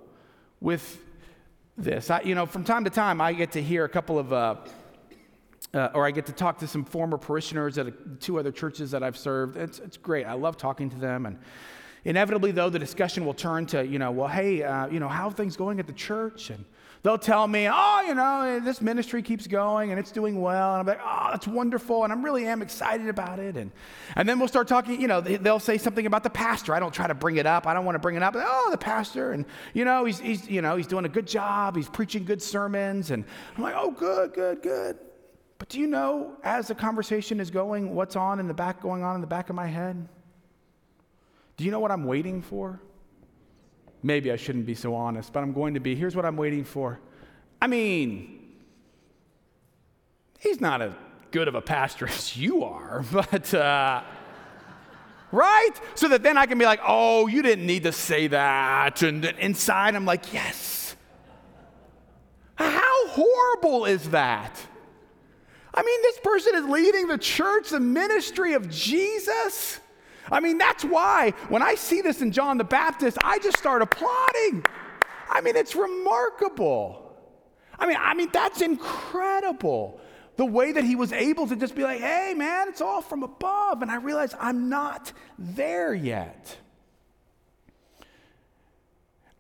with 0.63 0.99
this. 1.77 2.09
I, 2.09 2.23
you 2.23 2.35
know, 2.35 2.47
from 2.47 2.65
time 2.65 2.85
to 2.85 2.91
time, 2.91 3.21
I 3.21 3.35
get 3.35 3.53
to 3.53 3.63
hear 3.63 3.85
a 3.85 3.91
couple 3.91 4.19
of, 4.19 4.33
uh, 4.33 4.55
uh, 5.75 5.91
or 5.93 6.07
I 6.07 6.13
get 6.13 6.25
to 6.27 6.33
talk 6.33 6.61
to 6.61 6.67
some 6.67 6.83
former 6.87 7.19
parishioners 7.19 7.77
at 7.77 8.23
two 8.23 8.39
other 8.39 8.53
churches 8.53 8.91
that 8.93 9.03
I've 9.03 9.19
served. 9.19 9.59
It's, 9.59 9.81
it's 9.81 9.99
great. 9.99 10.25
I 10.25 10.33
love 10.33 10.57
talking 10.57 10.89
to 10.89 10.97
them. 10.97 11.27
And 11.27 11.39
inevitably, 12.05 12.53
though, 12.53 12.71
the 12.71 12.79
discussion 12.79 13.25
will 13.25 13.35
turn 13.35 13.67
to, 13.67 13.87
you 13.87 13.99
know, 13.99 14.11
well, 14.11 14.29
hey, 14.29 14.63
uh, 14.63 14.87
you 14.89 15.01
know, 15.01 15.09
how 15.09 15.29
are 15.29 15.33
things 15.33 15.57
going 15.57 15.81
at 15.81 15.87
the 15.87 15.93
church? 15.93 16.51
And 16.51 16.65
They'll 17.03 17.19
tell 17.19 17.49
me, 17.49 17.67
oh, 17.71 18.05
you 18.07 18.15
know, 18.15 18.61
this 18.61 18.83
ministry 18.83 19.23
keeps 19.23 19.47
going 19.47 19.91
and 19.91 19.99
it's 19.99 20.13
doing 20.13 20.39
well. 20.39 20.75
And 20.75 20.81
I'm 20.81 20.87
like, 20.87 21.01
oh, 21.03 21.29
that's 21.31 21.49
wonderful. 21.49 22.05
And 22.05 22.13
I'm 22.13 22.23
really 22.23 22.47
am 22.47 22.61
excited 22.61 23.09
about 23.09 23.39
it. 23.39 23.57
And, 23.57 23.73
and 24.17 24.29
then 24.29 24.39
we'll 24.39 24.49
start 24.49 24.69
talking, 24.69 25.01
you 25.01 25.09
know, 25.09 25.23
they'll 25.23 25.61
say 25.61 25.79
something 25.79 26.05
about 26.05 26.25
the 26.25 26.31
pastor. 26.31 26.75
I 26.75 26.81
don't 26.81 26.93
try 26.93 27.07
to 27.07 27.15
bring 27.15 27.37
it 27.37 27.47
up. 27.47 27.67
I 27.67 27.73
don't 27.73 27.87
want 27.87 27.95
to 27.95 28.01
bring 28.01 28.17
it 28.17 28.23
up. 28.23 28.35
But, 28.35 28.45
oh, 28.47 28.69
the 28.71 28.79
pastor. 28.79 29.33
And, 29.33 29.47
you 29.73 29.87
know, 29.87 30.05
he's, 30.05 30.21
he's, 30.21 30.47
you 30.47 30.61
know, 30.61 30.77
he's 30.77 30.87
doing 30.87 31.07
a 31.07 31.09
good 31.09 31.27
job. 31.27 31.75
He's 31.75 31.89
preaching 31.89 32.27
good 32.27 32.43
sermons. 32.43 33.11
And 33.11 33.25
I'm 33.57 33.63
like, 33.63 33.75
oh, 33.79 33.93
good, 33.93 34.35
good, 34.35 34.61
good. 34.61 34.99
But 35.59 35.71
do 35.71 35.81
you 35.81 35.87
know, 35.87 36.37
as 36.43 36.69
the 36.69 36.75
conversation 36.75 37.41
is 37.41 37.51
going, 37.51 37.95
what's 37.95 38.17
on 38.17 38.41
in 38.41 38.47
the 38.47 38.55
back, 38.55 38.83
going 38.83 39.03
on 39.03 39.15
in 39.15 39.23
the 39.23 39.27
back 39.27 39.49
of 39.49 39.57
my 39.57 39.67
head? 39.67 40.07
Do 41.61 41.67
you 41.67 41.73
know 41.73 41.81
what 41.81 41.91
I'm 41.91 42.07
waiting 42.07 42.41
for? 42.41 42.81
Maybe 44.03 44.33
I 44.33 44.37
shouldn't 44.37 44.65
be 44.65 44.75
so 44.75 44.95
honest, 44.95 45.31
but 45.31 45.41
I'm 45.41 45.53
going 45.53 45.75
to 45.75 45.81
be. 45.81 45.95
Here's 45.95 46.17
what 46.17 46.25
I'm 46.25 46.39
waiting 46.39 46.65
for. 46.65 46.99
I 47.61 47.67
mean, 47.67 48.55
he's 50.39 50.59
not 50.59 50.81
as 50.81 50.95
good 51.31 51.49
of 51.49 51.55
a 51.55 51.61
pastor 51.61 52.09
as 52.09 52.35
you 52.35 52.65
are, 52.65 53.05
but, 53.13 53.53
uh, 53.53 54.03
right? 55.33 55.73
So 55.97 56.09
that 56.09 56.23
then 56.23 56.39
I 56.39 56.47
can 56.47 56.57
be 56.57 56.65
like, 56.65 56.81
oh, 56.83 57.27
you 57.27 57.43
didn't 57.43 57.67
need 57.67 57.83
to 57.83 57.93
say 57.93 58.29
that. 58.29 59.03
And 59.03 59.27
inside, 59.27 59.95
I'm 59.97 60.07
like, 60.07 60.33
yes. 60.33 60.97
How 62.55 63.07
horrible 63.09 63.85
is 63.85 64.09
that? 64.09 64.59
I 65.75 65.83
mean, 65.83 66.01
this 66.05 66.21
person 66.21 66.55
is 66.55 66.65
leading 66.65 67.09
the 67.09 67.19
church, 67.19 67.69
the 67.69 67.81
ministry 67.81 68.55
of 68.55 68.71
Jesus. 68.71 69.81
I 70.31 70.41
mean, 70.41 70.59
that's 70.59 70.85
why 70.85 71.33
when 71.49 71.63
I 71.63 71.75
see 71.75 72.01
this 72.01 72.23
in 72.23 72.33
John 72.33 72.59
the 72.59 72.65
Baptist, 72.65 73.19
I 73.23 73.39
just 73.39 73.59
start 73.59 73.83
applauding. 73.83 74.65
I 75.29 75.41
mean, 75.41 75.57
it's 75.57 75.75
remarkable. 75.75 77.17
I 77.79 77.87
mean, 77.87 77.97
I 77.99 78.15
mean, 78.15 78.29
that's 78.33 78.61
incredible. 78.61 80.01
The 80.37 80.45
way 80.45 80.73
that 80.73 80.85
he 80.85 80.97
was 80.97 81.13
able 81.13 81.47
to 81.49 81.57
just 81.57 81.75
be 81.75 81.83
like, 81.83 82.01
hey, 82.01 82.35
man, 82.37 82.69
it's 82.69 82.81
all 82.81 83.03
from 83.03 83.23
above. 83.23 83.83
And 83.83 83.91
I 83.91 83.97
realize 83.97 84.35
I'm 84.39 84.69
not 84.69 85.13
there 85.39 85.95
yet. 85.95 86.57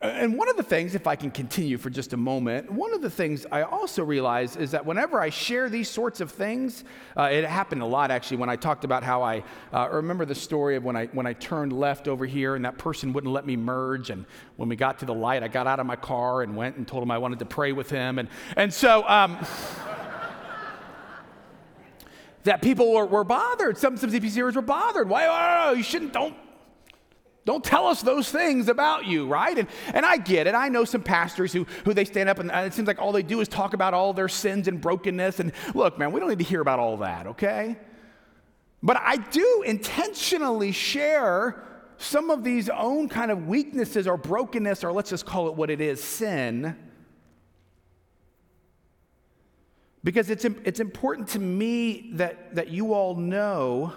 And 0.02 0.38
one 0.38 0.48
of 0.48 0.56
the 0.56 0.62
things, 0.62 0.94
if 0.94 1.06
I 1.06 1.14
can 1.14 1.30
continue 1.30 1.76
for 1.76 1.90
just 1.90 2.14
a 2.14 2.16
moment, 2.16 2.72
one 2.72 2.94
of 2.94 3.02
the 3.02 3.10
things 3.10 3.44
I 3.52 3.64
also 3.64 4.02
realize 4.02 4.56
is 4.56 4.70
that 4.70 4.86
whenever 4.86 5.20
I 5.20 5.28
share 5.28 5.68
these 5.68 5.90
sorts 5.90 6.22
of 6.22 6.30
things, 6.30 6.84
uh, 7.18 7.24
it 7.24 7.44
happened 7.44 7.82
a 7.82 7.86
lot 7.86 8.10
actually 8.10 8.38
when 8.38 8.48
I 8.48 8.56
talked 8.56 8.84
about 8.84 9.02
how 9.02 9.22
I 9.22 9.44
uh, 9.74 9.90
remember 9.92 10.24
the 10.24 10.34
story 10.34 10.76
of 10.76 10.84
when 10.84 10.96
I, 10.96 11.08
when 11.08 11.26
I 11.26 11.34
turned 11.34 11.74
left 11.74 12.08
over 12.08 12.24
here 12.24 12.54
and 12.54 12.64
that 12.64 12.78
person 12.78 13.12
wouldn't 13.12 13.30
let 13.30 13.44
me 13.44 13.56
merge. 13.56 14.08
And 14.08 14.24
when 14.56 14.70
we 14.70 14.76
got 14.76 15.00
to 15.00 15.04
the 15.04 15.12
light, 15.12 15.42
I 15.42 15.48
got 15.48 15.66
out 15.66 15.80
of 15.80 15.84
my 15.84 15.96
car 15.96 16.40
and 16.40 16.56
went 16.56 16.76
and 16.76 16.88
told 16.88 17.02
him 17.02 17.10
I 17.10 17.18
wanted 17.18 17.40
to 17.40 17.46
pray 17.46 17.72
with 17.72 17.90
him. 17.90 18.18
And, 18.18 18.30
and 18.56 18.72
so, 18.72 19.06
um, 19.06 19.36
that 22.44 22.62
people 22.62 22.94
were, 22.94 23.04
were 23.04 23.24
bothered. 23.24 23.76
Some, 23.76 23.98
some 23.98 24.10
CPCers 24.10 24.56
were 24.56 24.62
bothered. 24.62 25.10
Why? 25.10 25.26
Oh, 25.68 25.72
you 25.74 25.82
shouldn't, 25.82 26.14
don't 26.14 26.34
don't 27.44 27.64
tell 27.64 27.86
us 27.86 28.02
those 28.02 28.30
things 28.30 28.68
about 28.68 29.06
you, 29.06 29.26
right? 29.26 29.58
And, 29.58 29.68
and 29.94 30.04
I 30.04 30.18
get 30.18 30.46
it. 30.46 30.54
I 30.54 30.68
know 30.68 30.84
some 30.84 31.02
pastors 31.02 31.52
who, 31.52 31.64
who 31.84 31.94
they 31.94 32.04
stand 32.04 32.28
up 32.28 32.38
and 32.38 32.50
it 32.50 32.74
seems 32.74 32.86
like 32.86 33.00
all 33.00 33.12
they 33.12 33.22
do 33.22 33.40
is 33.40 33.48
talk 33.48 33.72
about 33.72 33.94
all 33.94 34.12
their 34.12 34.28
sins 34.28 34.68
and 34.68 34.80
brokenness. 34.80 35.40
And 35.40 35.52
look, 35.74 35.98
man, 35.98 36.12
we 36.12 36.20
don't 36.20 36.28
need 36.28 36.38
to 36.38 36.44
hear 36.44 36.60
about 36.60 36.78
all 36.78 36.98
that, 36.98 37.26
okay? 37.28 37.78
But 38.82 38.98
I 38.98 39.16
do 39.16 39.62
intentionally 39.66 40.72
share 40.72 41.64
some 41.96 42.30
of 42.30 42.44
these 42.44 42.68
own 42.68 43.08
kind 43.08 43.30
of 43.30 43.46
weaknesses 43.46 44.06
or 44.06 44.16
brokenness, 44.16 44.84
or 44.84 44.92
let's 44.92 45.10
just 45.10 45.26
call 45.26 45.48
it 45.48 45.54
what 45.54 45.70
it 45.70 45.80
is 45.80 46.02
sin. 46.02 46.76
Because 50.02 50.30
it's, 50.30 50.44
it's 50.44 50.80
important 50.80 51.28
to 51.28 51.38
me 51.38 52.12
that, 52.14 52.54
that 52.54 52.68
you 52.68 52.94
all 52.94 53.14
know 53.14 53.92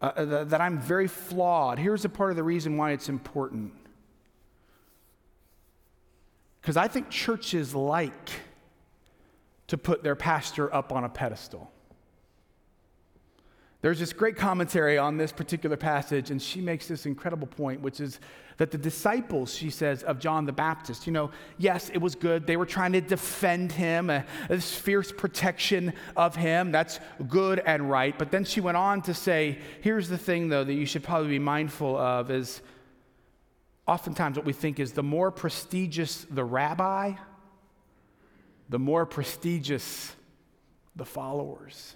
uh, 0.00 0.04
uh 0.04 0.44
that 0.44 0.60
I'm 0.60 0.78
very 0.78 1.08
flawed. 1.08 1.78
Here's 1.78 2.04
a 2.04 2.08
part 2.08 2.30
of 2.30 2.36
the 2.36 2.42
reason 2.42 2.76
why 2.76 2.92
it's 2.92 3.08
important. 3.08 3.72
Because 6.60 6.76
I 6.76 6.88
think 6.88 7.10
churches 7.10 7.74
like 7.74 8.30
to 9.68 9.78
put 9.78 10.02
their 10.02 10.16
pastor 10.16 10.72
up 10.74 10.92
on 10.92 11.04
a 11.04 11.08
pedestal. 11.08 11.70
There's 13.86 14.00
this 14.00 14.12
great 14.12 14.34
commentary 14.34 14.98
on 14.98 15.16
this 15.16 15.30
particular 15.30 15.76
passage, 15.76 16.32
and 16.32 16.42
she 16.42 16.60
makes 16.60 16.88
this 16.88 17.06
incredible 17.06 17.46
point, 17.46 17.82
which 17.82 18.00
is 18.00 18.18
that 18.56 18.72
the 18.72 18.78
disciples, 18.78 19.54
she 19.54 19.70
says, 19.70 20.02
of 20.02 20.18
John 20.18 20.44
the 20.44 20.50
Baptist, 20.50 21.06
you 21.06 21.12
know, 21.12 21.30
yes, 21.56 21.88
it 21.90 21.98
was 21.98 22.16
good. 22.16 22.48
They 22.48 22.56
were 22.56 22.66
trying 22.66 22.94
to 22.94 23.00
defend 23.00 23.70
him, 23.70 24.10
uh, 24.10 24.22
this 24.48 24.74
fierce 24.74 25.12
protection 25.12 25.92
of 26.16 26.34
him. 26.34 26.72
That's 26.72 26.98
good 27.28 27.60
and 27.60 27.88
right. 27.88 28.18
But 28.18 28.32
then 28.32 28.44
she 28.44 28.60
went 28.60 28.76
on 28.76 29.02
to 29.02 29.14
say, 29.14 29.60
here's 29.82 30.08
the 30.08 30.18
thing, 30.18 30.48
though, 30.48 30.64
that 30.64 30.74
you 30.74 30.84
should 30.84 31.04
probably 31.04 31.28
be 31.28 31.38
mindful 31.38 31.96
of 31.96 32.28
is 32.32 32.62
oftentimes 33.86 34.36
what 34.36 34.44
we 34.46 34.52
think 34.52 34.80
is 34.80 34.94
the 34.94 35.04
more 35.04 35.30
prestigious 35.30 36.26
the 36.28 36.44
rabbi, 36.44 37.12
the 38.68 38.80
more 38.80 39.06
prestigious 39.06 40.16
the 40.96 41.04
followers. 41.04 41.95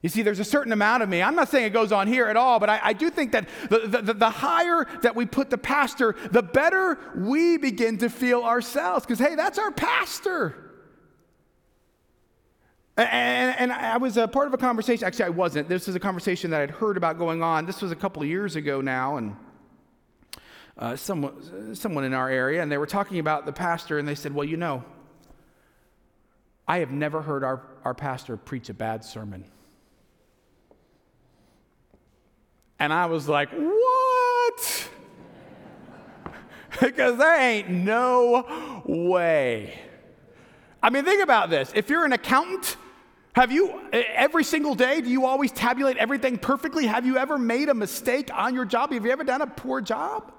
You 0.00 0.08
see, 0.08 0.22
there's 0.22 0.38
a 0.38 0.44
certain 0.44 0.72
amount 0.72 1.02
of 1.02 1.08
me. 1.08 1.22
I'm 1.22 1.34
not 1.34 1.48
saying 1.48 1.66
it 1.66 1.72
goes 1.72 1.90
on 1.90 2.06
here 2.06 2.26
at 2.26 2.36
all, 2.36 2.60
but 2.60 2.70
I, 2.70 2.80
I 2.82 2.92
do 2.92 3.10
think 3.10 3.32
that 3.32 3.48
the, 3.68 4.00
the, 4.00 4.14
the, 4.14 4.30
higher 4.30 4.86
that 5.02 5.16
we 5.16 5.26
put 5.26 5.50
the 5.50 5.58
pastor, 5.58 6.14
the 6.30 6.42
better 6.42 6.98
we 7.16 7.56
begin 7.56 7.98
to 7.98 8.08
feel 8.08 8.42
ourselves. 8.42 9.04
Because, 9.04 9.18
hey, 9.18 9.34
that's 9.34 9.58
our 9.58 9.72
pastor. 9.72 10.68
And, 12.96 13.56
and, 13.58 13.72
I 13.72 13.96
was 13.96 14.16
a 14.16 14.26
part 14.26 14.46
of 14.48 14.54
a 14.54 14.58
conversation. 14.58 15.04
Actually, 15.04 15.26
I 15.26 15.30
wasn't. 15.30 15.68
This 15.68 15.88
is 15.88 15.94
a 15.94 16.00
conversation 16.00 16.50
that 16.50 16.60
I'd 16.60 16.70
heard 16.70 16.96
about 16.96 17.18
going 17.18 17.42
on. 17.42 17.66
This 17.66 17.80
was 17.80 17.92
a 17.92 17.96
couple 17.96 18.22
of 18.22 18.28
years 18.28 18.56
ago 18.56 18.80
now, 18.80 19.18
and 19.18 19.36
uh, 20.76 20.96
someone, 20.96 21.74
someone 21.76 22.02
in 22.02 22.12
our 22.12 22.28
area, 22.28 22.60
and 22.60 22.70
they 22.70 22.78
were 22.78 22.86
talking 22.86 23.20
about 23.20 23.46
the 23.46 23.52
pastor, 23.52 23.98
and 23.98 24.06
they 24.06 24.16
said, 24.16 24.34
Well, 24.34 24.44
you 24.44 24.56
know, 24.56 24.84
I 26.66 26.78
have 26.78 26.90
never 26.90 27.22
heard 27.22 27.44
our, 27.44 27.62
our 27.84 27.94
pastor 27.94 28.36
preach 28.36 28.68
a 28.68 28.74
bad 28.74 29.04
sermon. 29.04 29.44
And 32.78 32.92
I 32.92 33.06
was 33.06 33.28
like, 33.28 33.50
what? 33.50 34.88
because 36.80 37.18
there 37.18 37.40
ain't 37.40 37.70
no 37.70 38.82
way. 38.86 39.78
I 40.82 40.90
mean, 40.90 41.04
think 41.04 41.22
about 41.22 41.50
this. 41.50 41.72
If 41.74 41.90
you're 41.90 42.04
an 42.04 42.12
accountant, 42.12 42.76
have 43.32 43.50
you, 43.52 43.80
every 43.92 44.44
single 44.44 44.74
day, 44.74 45.00
do 45.00 45.10
you 45.10 45.26
always 45.26 45.52
tabulate 45.52 45.96
everything 45.96 46.38
perfectly? 46.38 46.86
Have 46.86 47.04
you 47.04 47.18
ever 47.18 47.38
made 47.38 47.68
a 47.68 47.74
mistake 47.74 48.30
on 48.32 48.54
your 48.54 48.64
job? 48.64 48.92
Have 48.92 49.04
you 49.04 49.12
ever 49.12 49.24
done 49.24 49.42
a 49.42 49.46
poor 49.46 49.80
job? 49.80 50.32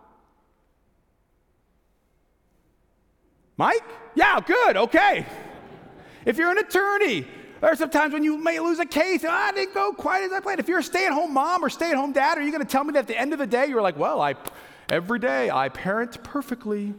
Mike? 3.58 3.84
Yeah, 4.15 4.39
good, 4.39 4.78
okay. 4.78 5.25
If 6.25 6.38
you're 6.38 6.52
an 6.52 6.58
attorney, 6.58 7.28
there 7.62 7.72
are 7.72 7.76
some 7.76 7.89
times 7.89 8.13
when 8.13 8.24
you 8.24 8.38
may 8.38 8.60
lose 8.60 8.80
a 8.80 8.86
case. 8.86 9.24
Oh, 9.24 9.30
ah, 9.30 9.48
I 9.48 9.52
didn't 9.52 9.74
go 9.74 9.91
quite 9.91 10.24
as 10.24 10.32
I 10.32 10.39
planned. 10.39 10.60
If 10.60 10.67
you're 10.67 10.80
a 10.80 10.84
stay-at-home 10.84 11.34
mom 11.34 11.63
or 11.63 11.69
stay-at-home 11.69 12.13
dad, 12.13 12.38
are 12.38 12.41
you 12.41 12.52
going 12.52 12.63
to 12.63 12.69
tell 12.69 12.84
me 12.84 12.93
that 12.93 13.00
at 13.00 13.08
the 13.08 13.19
end 13.19 13.34
of 13.34 13.39
the 13.39 13.48
day 13.48 13.67
you're 13.67 13.82
like, 13.82 13.98
well, 13.98 14.22
I 14.22 14.36
every 14.89 15.19
day 15.19 15.50
I 15.50 15.69
parent 15.69 16.24
perfectly? 16.24 16.93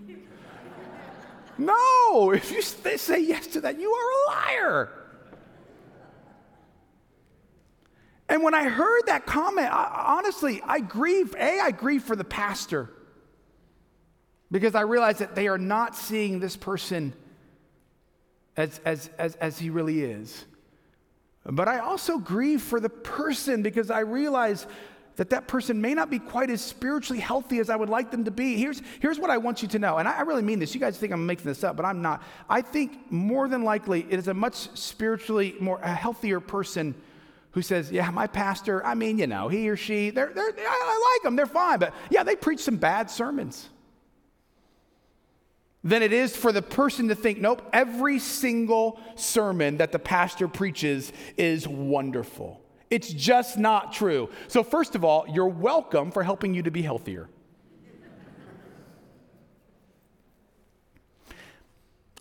no. 1.58 2.32
If 2.32 2.50
you 2.50 2.60
say 2.62 3.22
yes 3.22 3.46
to 3.48 3.62
that, 3.62 3.80
you 3.80 3.90
are 3.90 4.10
a 4.10 4.30
liar. 4.30 4.88
And 8.28 8.44
when 8.44 8.54
I 8.54 8.68
heard 8.68 9.02
that 9.06 9.26
comment, 9.26 9.68
I, 9.72 10.14
honestly, 10.18 10.62
I 10.64 10.80
grieve. 10.80 11.34
A, 11.36 11.58
I 11.60 11.72
grieve 11.72 12.04
for 12.04 12.14
the 12.14 12.24
pastor 12.24 12.90
because 14.52 14.74
I 14.74 14.82
realize 14.82 15.18
that 15.18 15.34
they 15.34 15.48
are 15.48 15.58
not 15.58 15.96
seeing 15.96 16.38
this 16.38 16.56
person 16.56 17.12
as, 18.56 18.80
as, 18.84 19.10
as, 19.18 19.34
as 19.36 19.58
he 19.58 19.70
really 19.70 20.02
is. 20.02 20.44
But 21.44 21.68
I 21.68 21.78
also 21.78 22.18
grieve 22.18 22.62
for 22.62 22.80
the 22.80 22.88
person 22.88 23.62
because 23.62 23.90
I 23.90 24.00
realize 24.00 24.66
that 25.16 25.30
that 25.30 25.46
person 25.48 25.80
may 25.80 25.92
not 25.92 26.10
be 26.10 26.18
quite 26.18 26.50
as 26.50 26.62
spiritually 26.62 27.20
healthy 27.20 27.58
as 27.58 27.68
I 27.68 27.76
would 27.76 27.88
like 27.88 28.10
them 28.10 28.24
to 28.24 28.30
be. 28.30 28.56
Here's, 28.56 28.80
here's 29.00 29.18
what 29.18 29.30
I 29.30 29.38
want 29.38 29.62
you 29.62 29.68
to 29.68 29.78
know, 29.78 29.98
and 29.98 30.08
I, 30.08 30.18
I 30.18 30.20
really 30.22 30.42
mean 30.42 30.58
this. 30.58 30.74
You 30.74 30.80
guys 30.80 30.96
think 30.96 31.12
I'm 31.12 31.26
making 31.26 31.44
this 31.44 31.64
up, 31.64 31.76
but 31.76 31.84
I'm 31.84 32.00
not. 32.00 32.22
I 32.48 32.62
think 32.62 33.10
more 33.10 33.48
than 33.48 33.62
likely 33.62 34.06
it 34.08 34.18
is 34.18 34.28
a 34.28 34.34
much 34.34 34.54
spiritually 34.78 35.56
more 35.60 35.78
a 35.80 35.94
healthier 35.94 36.40
person 36.40 36.94
who 37.52 37.62
says, 37.62 37.90
Yeah, 37.90 38.10
my 38.10 38.26
pastor, 38.26 38.84
I 38.84 38.94
mean, 38.94 39.18
you 39.18 39.26
know, 39.26 39.48
he 39.48 39.68
or 39.68 39.76
she, 39.76 40.10
they're, 40.10 40.32
they're, 40.34 40.52
I, 40.56 40.58
I 40.58 41.14
like 41.14 41.24
them, 41.24 41.36
they're 41.36 41.46
fine, 41.46 41.78
but 41.78 41.92
yeah, 42.10 42.22
they 42.22 42.36
preach 42.36 42.60
some 42.60 42.76
bad 42.76 43.10
sermons 43.10 43.68
than 45.82 46.02
it 46.02 46.12
is 46.12 46.36
for 46.36 46.52
the 46.52 46.62
person 46.62 47.08
to 47.08 47.14
think, 47.14 47.40
nope, 47.40 47.62
every 47.72 48.18
single 48.18 49.00
sermon 49.16 49.78
that 49.78 49.92
the 49.92 49.98
pastor 49.98 50.46
preaches 50.46 51.12
is 51.36 51.66
wonderful. 51.66 52.60
It's 52.90 53.12
just 53.12 53.56
not 53.56 53.92
true. 53.92 54.28
So, 54.48 54.62
first 54.62 54.94
of 54.94 55.04
all, 55.04 55.24
you're 55.28 55.46
welcome 55.46 56.10
for 56.10 56.22
helping 56.22 56.54
you 56.54 56.62
to 56.64 56.70
be 56.70 56.82
healthier. 56.82 57.28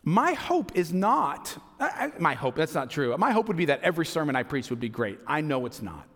My 0.03 0.33
hope 0.33 0.71
is 0.75 0.93
not, 0.93 1.57
I, 1.79 2.11
my 2.19 2.33
hope, 2.33 2.55
that's 2.55 2.73
not 2.73 2.89
true. 2.89 3.15
My 3.17 3.31
hope 3.31 3.47
would 3.47 3.57
be 3.57 3.65
that 3.65 3.81
every 3.81 4.05
sermon 4.05 4.35
I 4.35 4.43
preach 4.43 4.69
would 4.69 4.79
be 4.79 4.89
great. 4.89 5.19
I 5.27 5.41
know 5.41 5.65
it's 5.65 5.81
not. 5.81 6.07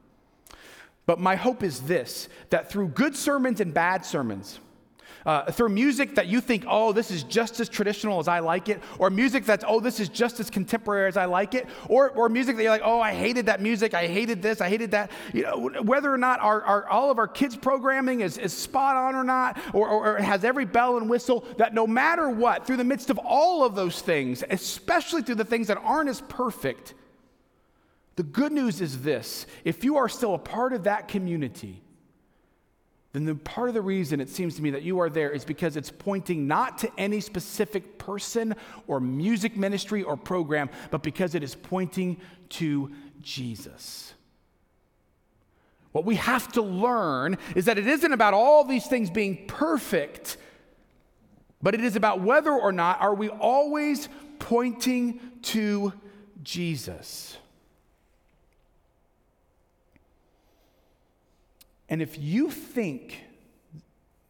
But 1.05 1.19
my 1.19 1.35
hope 1.35 1.63
is 1.63 1.81
this 1.81 2.29
that 2.49 2.71
through 2.71 2.89
good 2.89 3.15
sermons 3.15 3.59
and 3.59 3.73
bad 3.73 4.05
sermons, 4.05 4.59
uh, 5.25 5.51
through 5.51 5.69
music 5.69 6.15
that 6.15 6.27
you 6.27 6.41
think, 6.41 6.65
oh, 6.67 6.91
this 6.91 7.11
is 7.11 7.23
just 7.23 7.59
as 7.59 7.69
traditional 7.69 8.19
as 8.19 8.27
I 8.27 8.39
like 8.39 8.69
it, 8.69 8.81
or 8.99 9.09
music 9.09 9.45
that's, 9.45 9.63
oh, 9.67 9.79
this 9.79 9.99
is 9.99 10.09
just 10.09 10.39
as 10.39 10.49
contemporary 10.49 11.07
as 11.07 11.17
I 11.17 11.25
like 11.25 11.53
it, 11.53 11.67
or, 11.87 12.09
or 12.11 12.29
music 12.29 12.55
that 12.55 12.63
you're 12.63 12.71
like, 12.71 12.81
oh, 12.83 12.99
I 12.99 13.13
hated 13.13 13.45
that 13.47 13.61
music, 13.61 13.93
I 13.93 14.07
hated 14.07 14.41
this, 14.41 14.61
I 14.61 14.69
hated 14.69 14.91
that. 14.91 15.11
You 15.33 15.43
know, 15.43 15.69
whether 15.83 16.11
or 16.13 16.17
not 16.17 16.39
our, 16.39 16.61
our 16.63 16.89
all 16.89 17.11
of 17.11 17.17
our 17.17 17.27
kids' 17.27 17.55
programming 17.55 18.21
is, 18.21 18.37
is 18.37 18.53
spot 18.53 18.95
on 18.95 19.15
or 19.15 19.23
not, 19.23 19.57
or, 19.73 19.87
or, 19.87 20.15
or 20.15 20.17
has 20.17 20.43
every 20.43 20.65
bell 20.65 20.97
and 20.97 21.09
whistle, 21.09 21.45
that 21.57 21.73
no 21.73 21.87
matter 21.87 22.29
what, 22.29 22.65
through 22.65 22.77
the 22.77 22.83
midst 22.83 23.09
of 23.09 23.17
all 23.19 23.63
of 23.63 23.75
those 23.75 24.01
things, 24.01 24.43
especially 24.49 25.21
through 25.21 25.35
the 25.35 25.45
things 25.45 25.67
that 25.67 25.77
aren't 25.77 26.09
as 26.09 26.21
perfect, 26.21 26.93
the 28.15 28.23
good 28.23 28.51
news 28.51 28.81
is 28.81 29.01
this 29.01 29.45
if 29.63 29.83
you 29.83 29.97
are 29.97 30.09
still 30.09 30.33
a 30.33 30.39
part 30.39 30.73
of 30.73 30.83
that 30.83 31.07
community, 31.07 31.82
then 33.13 33.25
the 33.25 33.35
part 33.35 33.69
of 33.69 33.75
the 33.75 33.81
reason 33.81 34.19
it 34.19 34.27
seems 34.27 34.55
to 34.55 34.63
me 34.63 34.71
that 34.71 34.81
you 34.81 34.99
are 34.99 35.09
there 35.09 35.29
is 35.29 35.45
because 35.45 35.77
it's 35.77 35.91
pointing 35.91 36.47
not 36.47 36.79
to 36.79 36.91
any 36.97 37.19
specific 37.19 37.99
person 37.99 38.55
or 38.87 38.99
music 38.99 39.55
ministry 39.55 40.01
or 40.01 40.17
program, 40.17 40.69
but 40.89 41.03
because 41.03 41.35
it 41.35 41.43
is 41.43 41.53
pointing 41.53 42.17
to 42.49 42.91
Jesus. 43.21 44.13
What 45.91 46.05
we 46.05 46.15
have 46.15 46.51
to 46.53 46.63
learn 46.63 47.37
is 47.55 47.65
that 47.65 47.77
it 47.77 47.85
isn't 47.85 48.11
about 48.11 48.33
all 48.33 48.63
these 48.63 48.87
things 48.87 49.11
being 49.11 49.45
perfect, 49.45 50.37
but 51.61 51.75
it 51.75 51.81
is 51.81 51.95
about 51.95 52.19
whether 52.19 52.51
or 52.51 52.71
not 52.71 52.99
are 52.99 53.13
we 53.13 53.29
always 53.29 54.09
pointing 54.39 55.19
to 55.43 55.93
Jesus. 56.41 57.37
And 61.93 62.01
if 62.01 62.17
you 62.17 62.49
think 62.49 63.19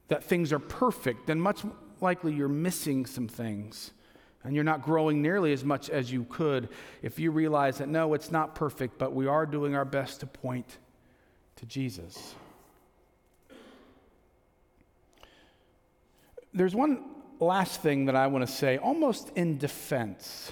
that 0.09 0.21
things 0.21 0.51
are 0.51 0.59
perfect, 0.59 1.27
then 1.27 1.39
much 1.39 1.61
likely 2.01 2.33
you're 2.33 2.49
missing 2.49 3.05
some 3.05 3.29
things. 3.29 3.91
And 4.43 4.53
you're 4.53 4.65
not 4.65 4.81
growing 4.81 5.21
nearly 5.21 5.53
as 5.53 5.63
much 5.63 5.89
as 5.89 6.11
you 6.11 6.25
could 6.25 6.67
if 7.01 7.19
you 7.19 7.31
realize 7.31 7.77
that 7.77 7.87
no, 7.87 8.15
it's 8.15 8.31
not 8.31 8.53
perfect, 8.53 8.97
but 8.97 9.13
we 9.13 9.27
are 9.27 9.45
doing 9.45 9.77
our 9.77 9.85
best 9.85 10.19
to 10.19 10.25
point 10.25 10.77
to 11.55 11.65
Jesus. 11.65 12.35
There's 16.53 16.75
one 16.75 17.01
last 17.39 17.81
thing 17.81 18.07
that 18.07 18.15
I 18.17 18.27
want 18.27 18.45
to 18.45 18.53
say, 18.53 18.77
almost 18.77 19.29
in 19.37 19.57
defense 19.57 20.51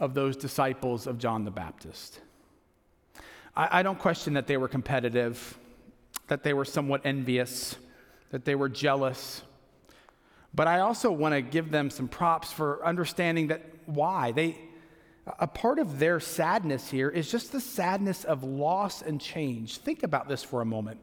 of 0.00 0.14
those 0.14 0.36
disciples 0.36 1.06
of 1.06 1.18
John 1.18 1.44
the 1.44 1.52
Baptist. 1.52 2.18
I, 3.54 3.78
I 3.78 3.82
don't 3.84 4.00
question 4.00 4.34
that 4.34 4.48
they 4.48 4.56
were 4.56 4.66
competitive, 4.66 5.56
that 6.30 6.44
they 6.44 6.54
were 6.54 6.64
somewhat 6.64 7.00
envious, 7.04 7.74
that 8.30 8.44
they 8.44 8.54
were 8.54 8.68
jealous. 8.68 9.42
But 10.54 10.68
I 10.68 10.78
also 10.78 11.10
want 11.10 11.34
to 11.34 11.42
give 11.42 11.72
them 11.72 11.90
some 11.90 12.06
props 12.06 12.52
for 12.52 12.86
understanding 12.86 13.48
that 13.48 13.62
why. 13.86 14.30
They, 14.30 14.56
a 15.40 15.48
part 15.48 15.80
of 15.80 15.98
their 15.98 16.20
sadness 16.20 16.88
here 16.88 17.08
is 17.08 17.28
just 17.28 17.50
the 17.50 17.60
sadness 17.60 18.22
of 18.22 18.44
loss 18.44 19.02
and 19.02 19.20
change. 19.20 19.78
Think 19.78 20.04
about 20.04 20.28
this 20.28 20.44
for 20.44 20.60
a 20.60 20.64
moment. 20.64 21.00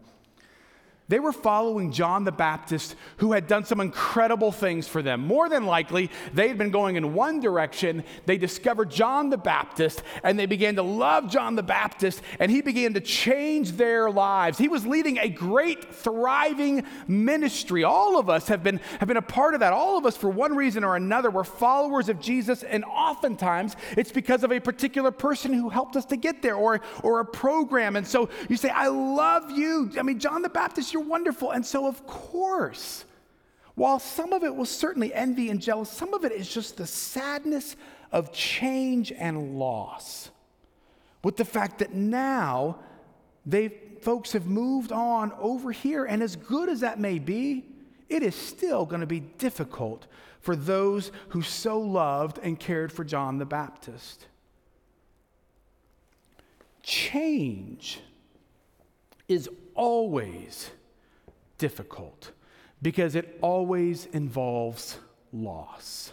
They 1.10 1.20
were 1.20 1.32
following 1.32 1.94
John 1.94 2.26
the 2.26 2.34
Baptist, 2.34 2.96
who 3.18 3.32
had 3.32 3.48
done 3.48 3.64
some 3.64 3.80
incredible 3.80 4.52
things 4.52 4.90
for 4.90 5.02
them. 5.02 5.22
More 5.22 5.48
than 5.48 5.66
likely, 5.66 6.12
they 6.34 6.50
had 6.50 6.58
been 6.58 6.70
going 6.70 6.98
in 6.98 7.14
one 7.14 7.40
direction. 7.40 8.04
They 8.26 8.38
discovered 8.38 8.92
John 8.92 9.30
the 9.30 9.38
Baptist, 9.38 10.04
and 10.22 10.38
they 10.38 10.48
began 10.48 10.76
to 10.76 10.82
love 10.84 11.32
John 11.32 11.56
the 11.56 11.64
Baptist, 11.64 12.22
and 12.40 12.52
he 12.52 12.62
began 12.62 12.94
to 12.96 13.00
change 13.00 13.74
their 13.74 14.12
lives. 14.12 14.58
He 14.58 14.68
was 14.68 14.86
leading 14.86 15.18
a 15.18 15.30
great, 15.30 15.96
thriving 15.96 16.84
ministry. 17.08 17.86
All 17.86 18.20
of 18.20 18.30
us 18.30 18.50
have 18.50 18.62
been, 18.62 18.82
have 19.00 19.08
been 19.08 19.16
a 19.16 19.22
part 19.22 19.54
of 19.54 19.62
that. 19.62 19.72
All 19.72 19.98
of 19.98 20.06
us, 20.06 20.18
for 20.18 20.30
one 20.30 20.58
reason 20.58 20.84
or 20.84 20.98
another, 20.98 21.30
were 21.30 21.46
followers 21.46 22.10
of 22.10 22.20
Jesus, 22.20 22.64
and 22.64 22.84
oftentimes 22.84 23.78
it's 23.96 24.12
because 24.12 24.44
of 24.44 24.52
a 24.52 24.60
particular 24.60 25.12
person 25.12 25.54
who 25.54 25.70
helped 25.70 25.96
us 25.96 26.04
to 26.08 26.18
get 26.18 26.42
there 26.42 26.56
or, 26.56 26.82
or 27.02 27.22
a 27.22 27.26
program. 27.26 27.96
And 27.96 28.06
so 28.06 28.28
you 28.50 28.58
say, 28.58 28.70
I 28.72 28.88
love 28.88 29.52
you. 29.52 29.90
I 29.98 30.04
mean, 30.04 30.20
John 30.20 30.42
the 30.42 30.50
Baptist, 30.50 30.97
you're 30.98 31.06
wonderful. 31.06 31.52
And 31.52 31.64
so, 31.66 31.86
of 31.86 32.06
course, 32.08 33.06
while 33.76 34.00
some 34.00 34.34
of 34.34 34.44
it 34.44 34.56
was 34.56 34.70
certainly 34.70 35.14
envy 35.14 35.50
and 35.50 35.62
jealous, 35.62 35.92
some 35.92 36.14
of 36.14 36.26
it 36.26 36.32
is 36.32 36.52
just 36.52 36.78
the 36.78 36.88
sadness 36.88 37.76
of 38.12 38.34
change 38.34 39.12
and 39.12 39.60
loss. 39.60 40.32
With 41.24 41.38
the 41.38 41.46
fact 41.46 41.80
that 41.80 41.94
now 41.94 42.80
they 43.46 43.70
folks 44.02 44.32
have 44.32 44.48
moved 44.48 44.92
on 44.92 45.32
over 45.40 45.72
here, 45.72 46.06
and 46.06 46.24
as 46.24 46.36
good 46.36 46.70
as 46.70 46.80
that 46.80 47.00
may 47.00 47.20
be, 47.20 47.66
it 48.10 48.24
is 48.24 48.36
still 48.36 48.86
going 48.86 49.02
to 49.02 49.08
be 49.08 49.20
difficult 49.20 50.08
for 50.40 50.56
those 50.56 51.12
who 51.30 51.42
so 51.42 51.80
loved 51.80 52.40
and 52.42 52.60
cared 52.60 52.92
for 52.92 53.04
John 53.04 53.38
the 53.38 53.46
Baptist. 53.46 54.28
Change 56.82 58.00
is 59.28 59.50
always 59.76 60.72
difficult 61.58 62.32
because 62.82 63.16
it 63.16 63.38
always 63.42 64.06
involves 64.08 64.98
loss. 65.34 66.12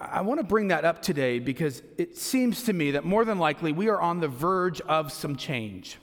I 0.00 0.22
want 0.22 0.40
to 0.40 0.44
bring 0.44 0.68
that 0.68 0.84
up 0.84 1.00
today 1.00 1.38
because 1.38 1.82
it 1.96 2.16
seems 2.16 2.64
to 2.64 2.72
me 2.72 2.92
that 2.92 3.04
more 3.04 3.24
than 3.24 3.38
likely 3.38 3.72
we 3.72 3.88
are 3.88 4.00
on 4.00 4.20
the 4.20 4.28
verge 4.28 4.80
of 4.82 5.12
some 5.12 5.36
change. 5.36 5.98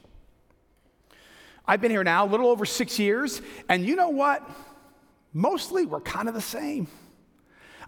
I've 1.66 1.82
been 1.82 1.92
here 1.92 2.04
now 2.04 2.26
a 2.26 2.30
little 2.30 2.48
over 2.48 2.66
six 2.66 2.98
years, 2.98 3.42
and 3.68 3.86
you 3.86 3.96
know 3.96 4.10
what? 4.10 4.50
Mostly 5.34 5.86
we're 5.86 6.00
kind 6.02 6.28
of 6.28 6.34
the 6.34 6.42
same. 6.42 6.88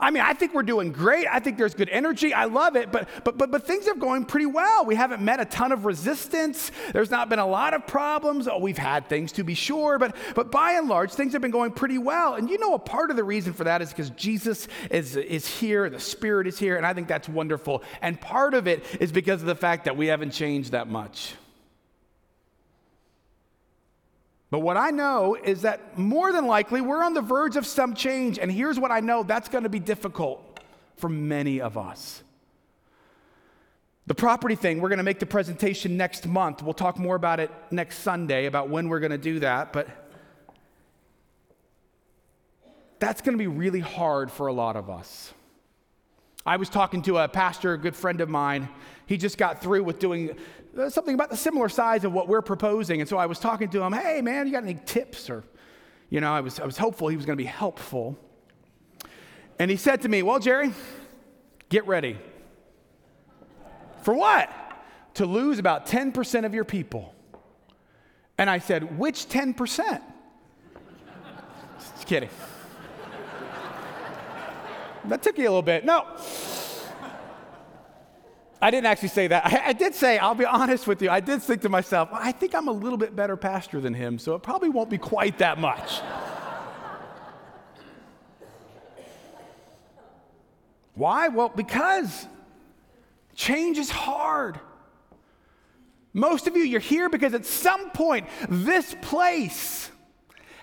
I 0.01 0.09
mean, 0.09 0.23
I 0.23 0.33
think 0.33 0.53
we're 0.53 0.63
doing 0.63 0.91
great. 0.91 1.27
I 1.31 1.39
think 1.39 1.59
there's 1.59 1.75
good 1.75 1.89
energy. 1.89 2.33
I 2.33 2.45
love 2.45 2.75
it, 2.75 2.91
but 2.91 3.07
but 3.23 3.37
but 3.37 3.51
but 3.51 3.67
things 3.67 3.87
are 3.87 3.93
going 3.93 4.25
pretty 4.25 4.47
well. 4.47 4.83
We 4.83 4.95
haven't 4.95 5.21
met 5.21 5.39
a 5.39 5.45
ton 5.45 5.71
of 5.71 5.85
resistance. 5.85 6.71
There's 6.91 7.11
not 7.11 7.29
been 7.29 7.39
a 7.39 7.45
lot 7.45 7.75
of 7.75 7.85
problems. 7.85 8.47
Oh, 8.47 8.57
we've 8.57 8.77
had 8.77 9.07
things 9.07 9.31
to 9.33 9.43
be 9.43 9.53
sure, 9.53 9.99
but 9.99 10.15
but 10.33 10.51
by 10.51 10.73
and 10.73 10.89
large, 10.89 11.11
things 11.11 11.33
have 11.33 11.41
been 11.41 11.51
going 11.51 11.71
pretty 11.71 11.99
well. 11.99 12.33
And 12.33 12.49
you 12.49 12.57
know, 12.57 12.73
a 12.73 12.79
part 12.79 13.11
of 13.11 13.15
the 13.15 13.23
reason 13.23 13.53
for 13.53 13.65
that 13.65 13.81
is 13.81 13.89
because 13.89 14.09
Jesus 14.11 14.67
is 14.89 15.15
is 15.15 15.47
here, 15.47 15.89
the 15.89 15.99
Spirit 15.99 16.47
is 16.47 16.57
here, 16.57 16.77
and 16.77 16.85
I 16.85 16.93
think 16.93 17.07
that's 17.07 17.29
wonderful. 17.29 17.83
And 18.01 18.19
part 18.19 18.55
of 18.55 18.67
it 18.67 18.83
is 18.99 19.11
because 19.11 19.41
of 19.41 19.47
the 19.47 19.55
fact 19.55 19.85
that 19.85 19.95
we 19.95 20.07
haven't 20.07 20.31
changed 20.31 20.71
that 20.71 20.87
much. 20.87 21.35
But 24.51 24.59
what 24.59 24.75
I 24.75 24.91
know 24.91 25.35
is 25.35 25.61
that 25.61 25.97
more 25.97 26.33
than 26.33 26.45
likely 26.45 26.81
we're 26.81 27.03
on 27.03 27.13
the 27.13 27.21
verge 27.21 27.55
of 27.55 27.65
some 27.65 27.95
change. 27.95 28.37
And 28.37 28.51
here's 28.51 28.77
what 28.77 28.91
I 28.91 28.99
know 28.99 29.23
that's 29.23 29.49
going 29.49 29.63
to 29.63 29.69
be 29.69 29.79
difficult 29.79 30.59
for 30.97 31.09
many 31.09 31.61
of 31.61 31.77
us. 31.77 32.21
The 34.07 34.15
property 34.15 34.55
thing, 34.55 34.81
we're 34.81 34.89
going 34.89 34.97
to 34.97 35.03
make 35.03 35.19
the 35.19 35.25
presentation 35.25 35.95
next 35.95 36.27
month. 36.27 36.61
We'll 36.61 36.73
talk 36.73 36.99
more 36.99 37.15
about 37.15 37.39
it 37.39 37.49
next 37.71 37.99
Sunday, 37.99 38.45
about 38.45 38.67
when 38.67 38.89
we're 38.89 38.99
going 38.99 39.11
to 39.11 39.17
do 39.17 39.39
that. 39.39 39.71
But 39.71 39.87
that's 42.99 43.21
going 43.21 43.37
to 43.37 43.41
be 43.41 43.47
really 43.47 43.79
hard 43.79 44.29
for 44.29 44.47
a 44.47 44.53
lot 44.53 44.75
of 44.75 44.89
us. 44.89 45.33
I 46.45 46.57
was 46.57 46.67
talking 46.67 47.03
to 47.03 47.19
a 47.19 47.27
pastor, 47.29 47.73
a 47.73 47.77
good 47.77 47.95
friend 47.95 48.19
of 48.19 48.27
mine. 48.27 48.67
He 49.05 49.15
just 49.15 49.37
got 49.37 49.61
through 49.61 49.83
with 49.83 49.99
doing 49.99 50.35
Uh, 50.77 50.89
something 50.89 51.13
about 51.13 51.29
the 51.29 51.37
similar 51.37 51.67
size 51.67 52.03
of 52.05 52.13
what 52.13 52.27
we're 52.27 52.41
proposing. 52.41 53.01
And 53.01 53.09
so 53.09 53.17
I 53.17 53.25
was 53.25 53.39
talking 53.39 53.69
to 53.69 53.81
him, 53.81 53.91
hey, 53.91 54.21
man, 54.21 54.47
you 54.47 54.53
got 54.53 54.63
any 54.63 54.79
tips? 54.85 55.29
Or, 55.29 55.43
you 56.09 56.21
know, 56.21 56.31
I 56.31 56.39
was, 56.39 56.59
I 56.59 56.65
was 56.65 56.77
hopeful 56.77 57.09
he 57.09 57.17
was 57.17 57.25
going 57.25 57.37
to 57.37 57.43
be 57.43 57.47
helpful. 57.47 58.17
And 59.59 59.69
he 59.69 59.77
said 59.77 60.01
to 60.01 60.09
me, 60.09 60.23
well, 60.23 60.39
Jerry, 60.39 60.73
get 61.69 61.85
ready. 61.87 62.17
For 64.03 64.13
what? 64.13 64.49
To 65.15 65.25
lose 65.25 65.59
about 65.59 65.87
10% 65.87 66.45
of 66.45 66.53
your 66.53 66.63
people. 66.63 67.13
And 68.37 68.49
I 68.49 68.59
said, 68.59 68.97
which 68.97 69.27
10%? 69.27 70.01
Just 71.79 72.07
kidding. 72.07 72.29
That 75.05 75.21
took 75.21 75.37
you 75.37 75.43
a 75.43 75.49
little 75.49 75.61
bit. 75.61 75.83
No. 75.83 76.05
I 78.61 78.69
didn't 78.69 78.85
actually 78.85 79.09
say 79.09 79.27
that. 79.27 79.45
I, 79.45 79.63
I, 79.69 79.73
did 79.73 79.95
say, 79.95 80.17
I'll 80.17 80.35
be 80.35 80.45
honest 80.45 80.85
with 80.87 81.01
you, 81.01 81.09
I 81.09 81.19
did 81.19 81.41
think 81.41 81.61
to 81.61 81.69
myself, 81.69 82.09
I 82.11 82.31
think 82.31 82.53
I'm 82.53 82.67
a 82.67 82.73
little 82.73 82.97
bit 82.97 83.15
better 83.15 83.35
pastor 83.35 83.81
than 83.81 83.93
him, 83.93 84.19
so 84.19 84.35
it 84.35 84.43
probably 84.43 84.69
won't 84.69 84.89
be 84.89 84.99
quite 84.99 85.39
that 85.39 85.57
much. 85.59 85.99
Why? 90.93 91.29
Well, 91.29 91.49
because 91.49 92.27
change 93.35 93.77
is 93.79 93.89
hard. 93.89 94.59
Most 96.13 96.45
of 96.47 96.57
you, 96.57 96.63
you're 96.63 96.81
here 96.81 97.09
because 97.09 97.33
at 97.33 97.45
some 97.45 97.89
point, 97.91 98.27
this 98.49 98.95
place 99.01 99.89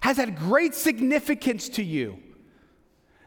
has 0.00 0.18
had 0.18 0.36
great 0.36 0.74
significance 0.74 1.70
to 1.70 1.82
you. 1.82 2.18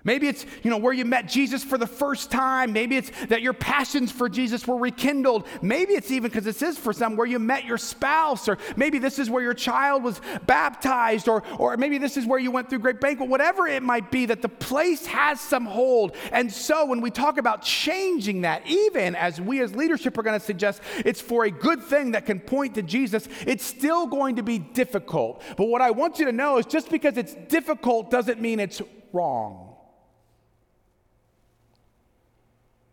Maybe 0.03 0.27
it's, 0.27 0.45
you 0.63 0.71
know, 0.71 0.77
where 0.77 0.93
you 0.93 1.05
met 1.05 1.27
Jesus 1.27 1.63
for 1.63 1.77
the 1.77 1.87
first 1.87 2.31
time. 2.31 2.73
Maybe 2.73 2.97
it's 2.97 3.11
that 3.27 3.41
your 3.41 3.53
passions 3.53 4.11
for 4.11 4.29
Jesus 4.29 4.65
were 4.65 4.77
rekindled. 4.77 5.45
Maybe 5.61 5.93
it's 5.93 6.09
even 6.09 6.29
because 6.29 6.43
this 6.43 6.61
is 6.61 6.77
for 6.77 6.91
some 6.91 7.15
where 7.15 7.27
you 7.27 7.37
met 7.37 7.65
your 7.65 7.77
spouse, 7.77 8.47
or 8.47 8.57
maybe 8.75 8.97
this 8.97 9.19
is 9.19 9.29
where 9.29 9.43
your 9.43 9.53
child 9.53 10.03
was 10.03 10.19
baptized, 10.47 11.27
or, 11.27 11.43
or 11.59 11.77
maybe 11.77 11.99
this 11.99 12.17
is 12.17 12.25
where 12.25 12.39
you 12.39 12.49
went 12.49 12.69
through 12.69 12.79
great 12.79 12.99
banquet, 12.99 13.29
whatever 13.29 13.67
it 13.67 13.83
might 13.83 14.09
be, 14.09 14.25
that 14.25 14.41
the 14.41 14.49
place 14.49 15.05
has 15.05 15.39
some 15.39 15.65
hold. 15.65 16.15
And 16.31 16.51
so 16.51 16.85
when 16.85 17.01
we 17.01 17.11
talk 17.11 17.37
about 17.37 17.61
changing 17.61 18.41
that, 18.41 18.65
even 18.65 19.15
as 19.15 19.39
we 19.39 19.61
as 19.61 19.75
leadership 19.75 20.17
are 20.17 20.23
going 20.23 20.39
to 20.39 20.45
suggest 20.45 20.81
it's 21.05 21.21
for 21.21 21.45
a 21.45 21.51
good 21.51 21.81
thing 21.81 22.11
that 22.11 22.25
can 22.25 22.39
point 22.39 22.75
to 22.75 22.81
Jesus, 22.81 23.27
it's 23.45 23.65
still 23.65 24.07
going 24.07 24.37
to 24.37 24.43
be 24.43 24.57
difficult. 24.57 25.43
But 25.57 25.65
what 25.65 25.81
I 25.81 25.91
want 25.91 26.17
you 26.17 26.25
to 26.25 26.31
know 26.31 26.57
is 26.57 26.65
just 26.65 26.89
because 26.89 27.17
it's 27.17 27.35
difficult 27.49 28.09
doesn't 28.09 28.41
mean 28.41 28.59
it's 28.59 28.81
wrong. 29.13 29.70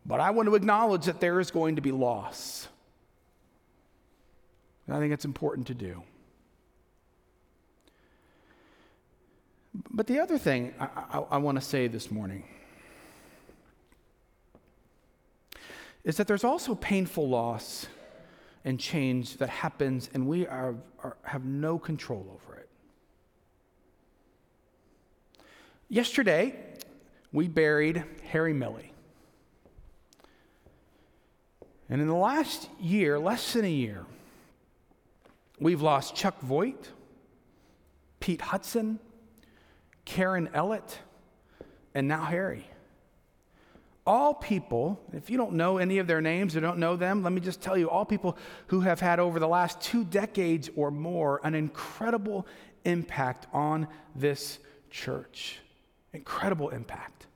But 0.08 0.20
I 0.20 0.30
want 0.30 0.48
to 0.48 0.54
acknowledge 0.54 1.04
that 1.04 1.20
there 1.20 1.38
is 1.38 1.50
going 1.50 1.76
to 1.76 1.82
be 1.82 1.92
loss. 1.92 2.66
And 4.86 4.96
I 4.96 5.00
think 5.00 5.12
it's 5.12 5.26
important 5.26 5.66
to 5.66 5.74
do. 5.74 6.02
But 9.90 10.06
the 10.06 10.18
other 10.18 10.38
thing 10.38 10.72
I, 10.80 10.88
I, 11.12 11.18
I 11.32 11.36
want 11.36 11.60
to 11.60 11.64
say 11.64 11.88
this 11.88 12.10
morning 12.10 12.44
is 16.04 16.16
that 16.16 16.26
there's 16.26 16.42
also 16.42 16.74
painful 16.74 17.28
loss 17.28 17.86
and 18.64 18.80
change 18.80 19.36
that 19.36 19.50
happens, 19.50 20.08
and 20.14 20.26
we 20.26 20.46
are, 20.46 20.74
are, 21.04 21.18
have 21.22 21.44
no 21.44 21.78
control 21.78 22.26
over 22.32 22.58
it. 22.58 22.68
Yesterday, 25.90 26.54
we 27.30 27.46
buried 27.46 28.02
Harry 28.30 28.54
Milley. 28.54 28.88
And 31.90 32.00
in 32.00 32.08
the 32.08 32.14
last 32.14 32.68
year, 32.80 33.18
less 33.18 33.52
than 33.54 33.64
a 33.64 33.70
year, 33.70 34.04
we've 35.58 35.80
lost 35.80 36.14
Chuck 36.14 36.40
Voigt, 36.40 36.90
Pete 38.20 38.40
Hudson, 38.40 38.98
Karen 40.04 40.48
Ellett, 40.54 40.98
and 41.94 42.06
now 42.06 42.24
Harry. 42.24 42.66
All 44.06 44.32
people, 44.32 45.00
if 45.12 45.28
you 45.28 45.36
don't 45.36 45.52
know 45.52 45.76
any 45.76 45.98
of 45.98 46.06
their 46.06 46.20
names 46.22 46.56
or 46.56 46.60
don't 46.60 46.78
know 46.78 46.96
them, 46.96 47.22
let 47.22 47.32
me 47.32 47.40
just 47.40 47.60
tell 47.60 47.76
you 47.76 47.90
all 47.90 48.06
people 48.06 48.38
who 48.68 48.80
have 48.80 49.00
had 49.00 49.20
over 49.20 49.38
the 49.38 49.48
last 49.48 49.80
two 49.80 50.04
decades 50.04 50.70
or 50.76 50.90
more 50.90 51.40
an 51.44 51.54
incredible 51.54 52.46
impact 52.84 53.46
on 53.52 53.86
this 54.14 54.58
church. 54.90 55.58
Incredible 56.12 56.70
impact. 56.70 57.27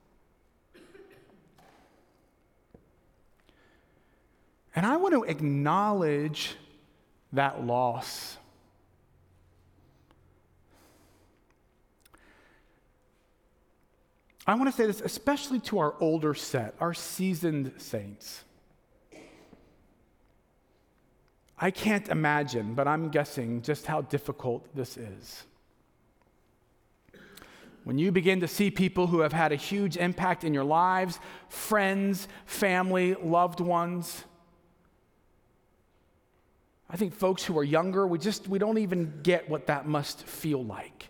And 4.75 4.85
I 4.85 4.97
want 4.97 5.13
to 5.13 5.23
acknowledge 5.23 6.55
that 7.31 7.65
loss. 7.65 8.37
I 14.45 14.55
want 14.55 14.69
to 14.69 14.75
say 14.75 14.85
this 14.85 15.01
especially 15.01 15.59
to 15.61 15.79
our 15.79 15.95
older 15.99 16.33
set, 16.33 16.75
our 16.79 16.93
seasoned 16.93 17.73
saints. 17.77 18.43
I 21.57 21.71
can't 21.71 22.09
imagine, 22.09 22.73
but 22.73 22.87
I'm 22.87 23.09
guessing 23.09 23.61
just 23.61 23.85
how 23.85 24.01
difficult 24.01 24.75
this 24.75 24.97
is. 24.97 25.43
When 27.85 27.97
you 27.97 28.11
begin 28.11 28.41
to 28.41 28.47
see 28.47 28.71
people 28.71 29.07
who 29.07 29.19
have 29.21 29.33
had 29.33 29.51
a 29.51 29.55
huge 29.55 29.97
impact 29.97 30.43
in 30.43 30.53
your 30.53 30.63
lives, 30.63 31.19
friends, 31.47 32.27
family, 32.45 33.13
loved 33.15 33.59
ones, 33.59 34.23
I 36.93 36.95
think 36.95 37.15
folks 37.15 37.43
who 37.43 37.57
are 37.57 37.63
younger, 37.63 38.05
we 38.05 38.19
just 38.19 38.47
we 38.47 38.59
don't 38.59 38.77
even 38.77 39.21
get 39.23 39.49
what 39.49 39.65
that 39.65 39.87
must 39.87 40.27
feel 40.27 40.63
like. 40.63 41.09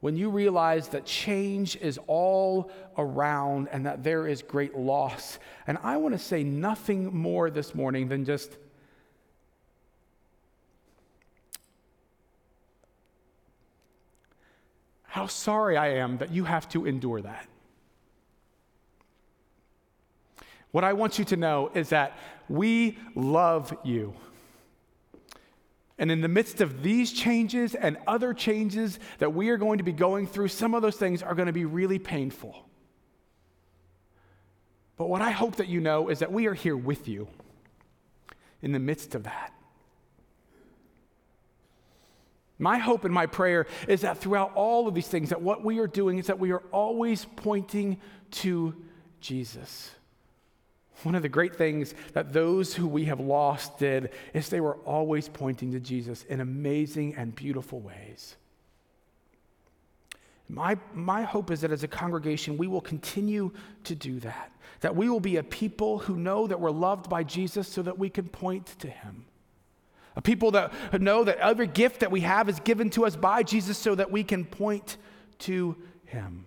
When 0.00 0.16
you 0.16 0.28
realize 0.28 0.88
that 0.88 1.06
change 1.06 1.76
is 1.76 1.98
all 2.06 2.70
around 2.98 3.68
and 3.72 3.86
that 3.86 4.04
there 4.04 4.26
is 4.26 4.42
great 4.42 4.76
loss. 4.76 5.38
And 5.66 5.78
I 5.82 5.96
want 5.96 6.12
to 6.14 6.18
say 6.18 6.44
nothing 6.44 7.16
more 7.16 7.48
this 7.48 7.74
morning 7.74 8.08
than 8.08 8.26
just 8.26 8.58
how 15.04 15.26
sorry 15.26 15.78
I 15.78 15.94
am 15.94 16.18
that 16.18 16.32
you 16.32 16.44
have 16.44 16.68
to 16.70 16.84
endure 16.84 17.22
that. 17.22 17.46
What 20.70 20.84
I 20.84 20.92
want 20.92 21.18
you 21.18 21.24
to 21.26 21.36
know 21.36 21.70
is 21.74 21.90
that 21.90 22.18
we 22.48 22.98
love 23.14 23.74
you. 23.84 24.14
And 26.02 26.10
in 26.10 26.20
the 26.20 26.26
midst 26.26 26.60
of 26.60 26.82
these 26.82 27.12
changes 27.12 27.76
and 27.76 27.96
other 28.08 28.34
changes 28.34 28.98
that 29.18 29.34
we 29.34 29.50
are 29.50 29.56
going 29.56 29.78
to 29.78 29.84
be 29.84 29.92
going 29.92 30.26
through, 30.26 30.48
some 30.48 30.74
of 30.74 30.82
those 30.82 30.96
things 30.96 31.22
are 31.22 31.36
going 31.36 31.46
to 31.46 31.52
be 31.52 31.64
really 31.64 32.00
painful. 32.00 32.68
But 34.96 35.08
what 35.08 35.22
I 35.22 35.30
hope 35.30 35.56
that 35.56 35.68
you 35.68 35.80
know 35.80 36.08
is 36.08 36.18
that 36.18 36.32
we 36.32 36.48
are 36.48 36.54
here 36.54 36.76
with 36.76 37.06
you 37.06 37.28
in 38.62 38.72
the 38.72 38.80
midst 38.80 39.14
of 39.14 39.22
that. 39.22 39.54
My 42.58 42.78
hope 42.78 43.04
and 43.04 43.14
my 43.14 43.26
prayer 43.26 43.68
is 43.86 44.00
that 44.00 44.18
throughout 44.18 44.56
all 44.56 44.88
of 44.88 44.94
these 44.94 45.06
things, 45.06 45.28
that 45.28 45.40
what 45.40 45.62
we 45.62 45.78
are 45.78 45.86
doing 45.86 46.18
is 46.18 46.26
that 46.26 46.40
we 46.40 46.50
are 46.50 46.64
always 46.72 47.28
pointing 47.36 48.00
to 48.32 48.74
Jesus. 49.20 49.92
One 51.02 51.14
of 51.14 51.22
the 51.22 51.28
great 51.28 51.56
things 51.56 51.94
that 52.12 52.32
those 52.32 52.74
who 52.74 52.86
we 52.86 53.06
have 53.06 53.18
lost 53.18 53.78
did 53.78 54.10
is 54.34 54.48
they 54.48 54.60
were 54.60 54.76
always 54.84 55.28
pointing 55.28 55.72
to 55.72 55.80
Jesus 55.80 56.22
in 56.24 56.40
amazing 56.40 57.14
and 57.16 57.34
beautiful 57.34 57.80
ways. 57.80 58.36
My, 60.48 60.76
my 60.92 61.22
hope 61.22 61.50
is 61.50 61.62
that 61.62 61.72
as 61.72 61.82
a 61.82 61.88
congregation, 61.88 62.58
we 62.58 62.66
will 62.66 62.80
continue 62.80 63.52
to 63.84 63.94
do 63.94 64.20
that. 64.20 64.52
That 64.80 64.94
we 64.94 65.08
will 65.08 65.20
be 65.20 65.38
a 65.38 65.42
people 65.42 65.98
who 65.98 66.16
know 66.16 66.46
that 66.46 66.60
we're 66.60 66.70
loved 66.70 67.08
by 67.08 67.24
Jesus 67.24 67.66
so 67.66 67.82
that 67.82 67.98
we 67.98 68.10
can 68.10 68.28
point 68.28 68.66
to 68.80 68.88
him. 68.88 69.24
A 70.14 70.20
people 70.20 70.50
that 70.50 71.00
know 71.00 71.24
that 71.24 71.38
every 71.38 71.66
gift 71.66 72.00
that 72.00 72.10
we 72.10 72.20
have 72.20 72.48
is 72.48 72.60
given 72.60 72.90
to 72.90 73.06
us 73.06 73.16
by 73.16 73.42
Jesus 73.42 73.78
so 73.78 73.94
that 73.94 74.10
we 74.10 74.24
can 74.24 74.44
point 74.44 74.98
to 75.40 75.74
him. 76.04 76.44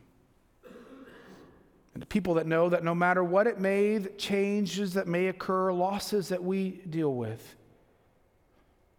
And 1.95 2.01
the 2.01 2.07
people 2.07 2.33
that 2.33 2.45
know 2.45 2.67
that 2.67 2.83
no 2.83 2.93
matter 2.93 3.23
what 3.23 3.47
it 3.47 3.57
may, 3.57 3.99
changes 4.17 4.93
that 4.95 5.07
may 5.07 5.27
occur, 5.27 5.71
losses 5.71 6.27
that 6.27 6.43
we 6.43 6.71
deal 6.89 7.15
with, 7.15 7.55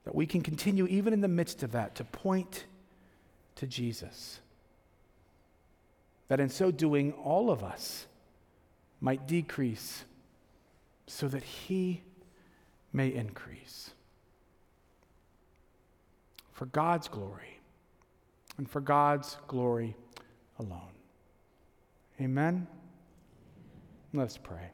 that 0.04 0.14
we 0.14 0.24
can 0.24 0.40
continue 0.40 0.86
even 0.86 1.12
in 1.12 1.20
the 1.20 1.28
midst 1.28 1.62
of 1.62 1.72
that 1.72 1.94
to 1.96 2.04
point 2.04 2.64
to 3.56 3.66
Jesus. 3.66 4.40
That 6.28 6.40
in 6.40 6.48
so 6.48 6.70
doing, 6.70 7.12
all 7.12 7.50
of 7.50 7.62
us 7.62 8.06
might 8.98 9.28
decrease 9.28 10.06
so 11.06 11.28
that 11.28 11.42
He 11.42 12.02
may 12.94 13.08
increase. 13.08 13.90
For 16.52 16.64
God's 16.64 17.08
glory 17.08 17.60
and 18.56 18.66
for 18.66 18.80
God's 18.80 19.36
glory 19.48 19.94
alone. 20.58 20.80
Amen. 22.18 22.66
Let's 24.16 24.38
pray. 24.38 24.70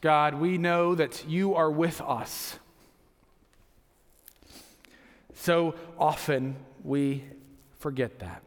God, 0.00 0.40
we 0.40 0.56
know 0.56 0.94
that 0.94 1.28
you 1.28 1.54
are 1.54 1.70
with 1.70 2.00
us. 2.00 2.58
So 5.34 5.74
often 5.98 6.56
we 6.82 7.24
forget 7.78 8.20
that. 8.20 8.42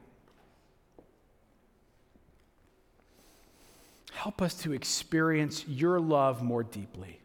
Help 4.14 4.42
us 4.42 4.56
to 4.62 4.74
experience 4.74 5.64
your 5.68 6.00
love 6.00 6.42
more 6.42 6.64
deeply. 6.64 7.20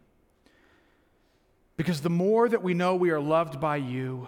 Because 1.75 2.01
the 2.01 2.09
more 2.11 2.47
that 2.47 2.61
we 2.61 2.75
know 2.75 2.95
we 2.95 3.09
are 3.09 3.19
loved 3.19 3.59
by 3.59 3.77
you, 3.77 4.27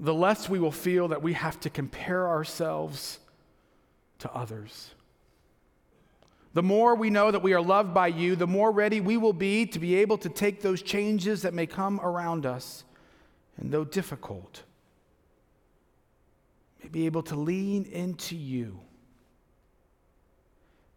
the 0.00 0.14
less 0.14 0.48
we 0.48 0.58
will 0.58 0.72
feel 0.72 1.08
that 1.08 1.22
we 1.22 1.34
have 1.34 1.60
to 1.60 1.70
compare 1.70 2.26
ourselves 2.26 3.18
to 4.18 4.32
others. 4.32 4.94
The 6.54 6.62
more 6.62 6.94
we 6.94 7.10
know 7.10 7.30
that 7.30 7.42
we 7.42 7.52
are 7.52 7.60
loved 7.60 7.92
by 7.92 8.08
you, 8.08 8.34
the 8.34 8.46
more 8.46 8.72
ready 8.72 9.00
we 9.00 9.18
will 9.18 9.34
be 9.34 9.66
to 9.66 9.78
be 9.78 9.96
able 9.96 10.18
to 10.18 10.30
take 10.30 10.62
those 10.62 10.82
changes 10.82 11.42
that 11.42 11.54
may 11.54 11.66
come 11.66 12.00
around 12.00 12.46
us, 12.46 12.84
and 13.58 13.70
though 13.70 13.84
difficult, 13.84 14.62
may 16.82 16.88
be 16.88 17.04
able 17.04 17.22
to 17.24 17.36
lean 17.36 17.84
into 17.84 18.34
you. 18.34 18.80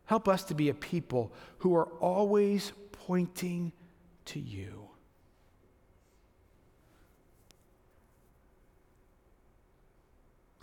Help 0.05 0.29
us 0.29 0.43
to 0.45 0.55
be 0.55 0.69
a 0.69 0.73
people 0.73 1.33
who 1.59 1.75
are 1.75 1.87
always 1.99 2.71
pointing 2.93 3.73
to 4.25 4.39
you. 4.39 4.82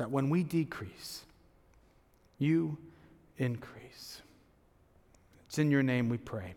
That 0.01 0.11
when 0.11 0.31
we 0.31 0.43
decrease, 0.43 1.25
you 2.39 2.79
increase. 3.37 4.23
It's 5.47 5.59
in 5.59 5.71
your 5.71 5.83
name 5.83 6.09
we 6.09 6.17
pray. 6.17 6.55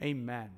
Amen. 0.00 0.48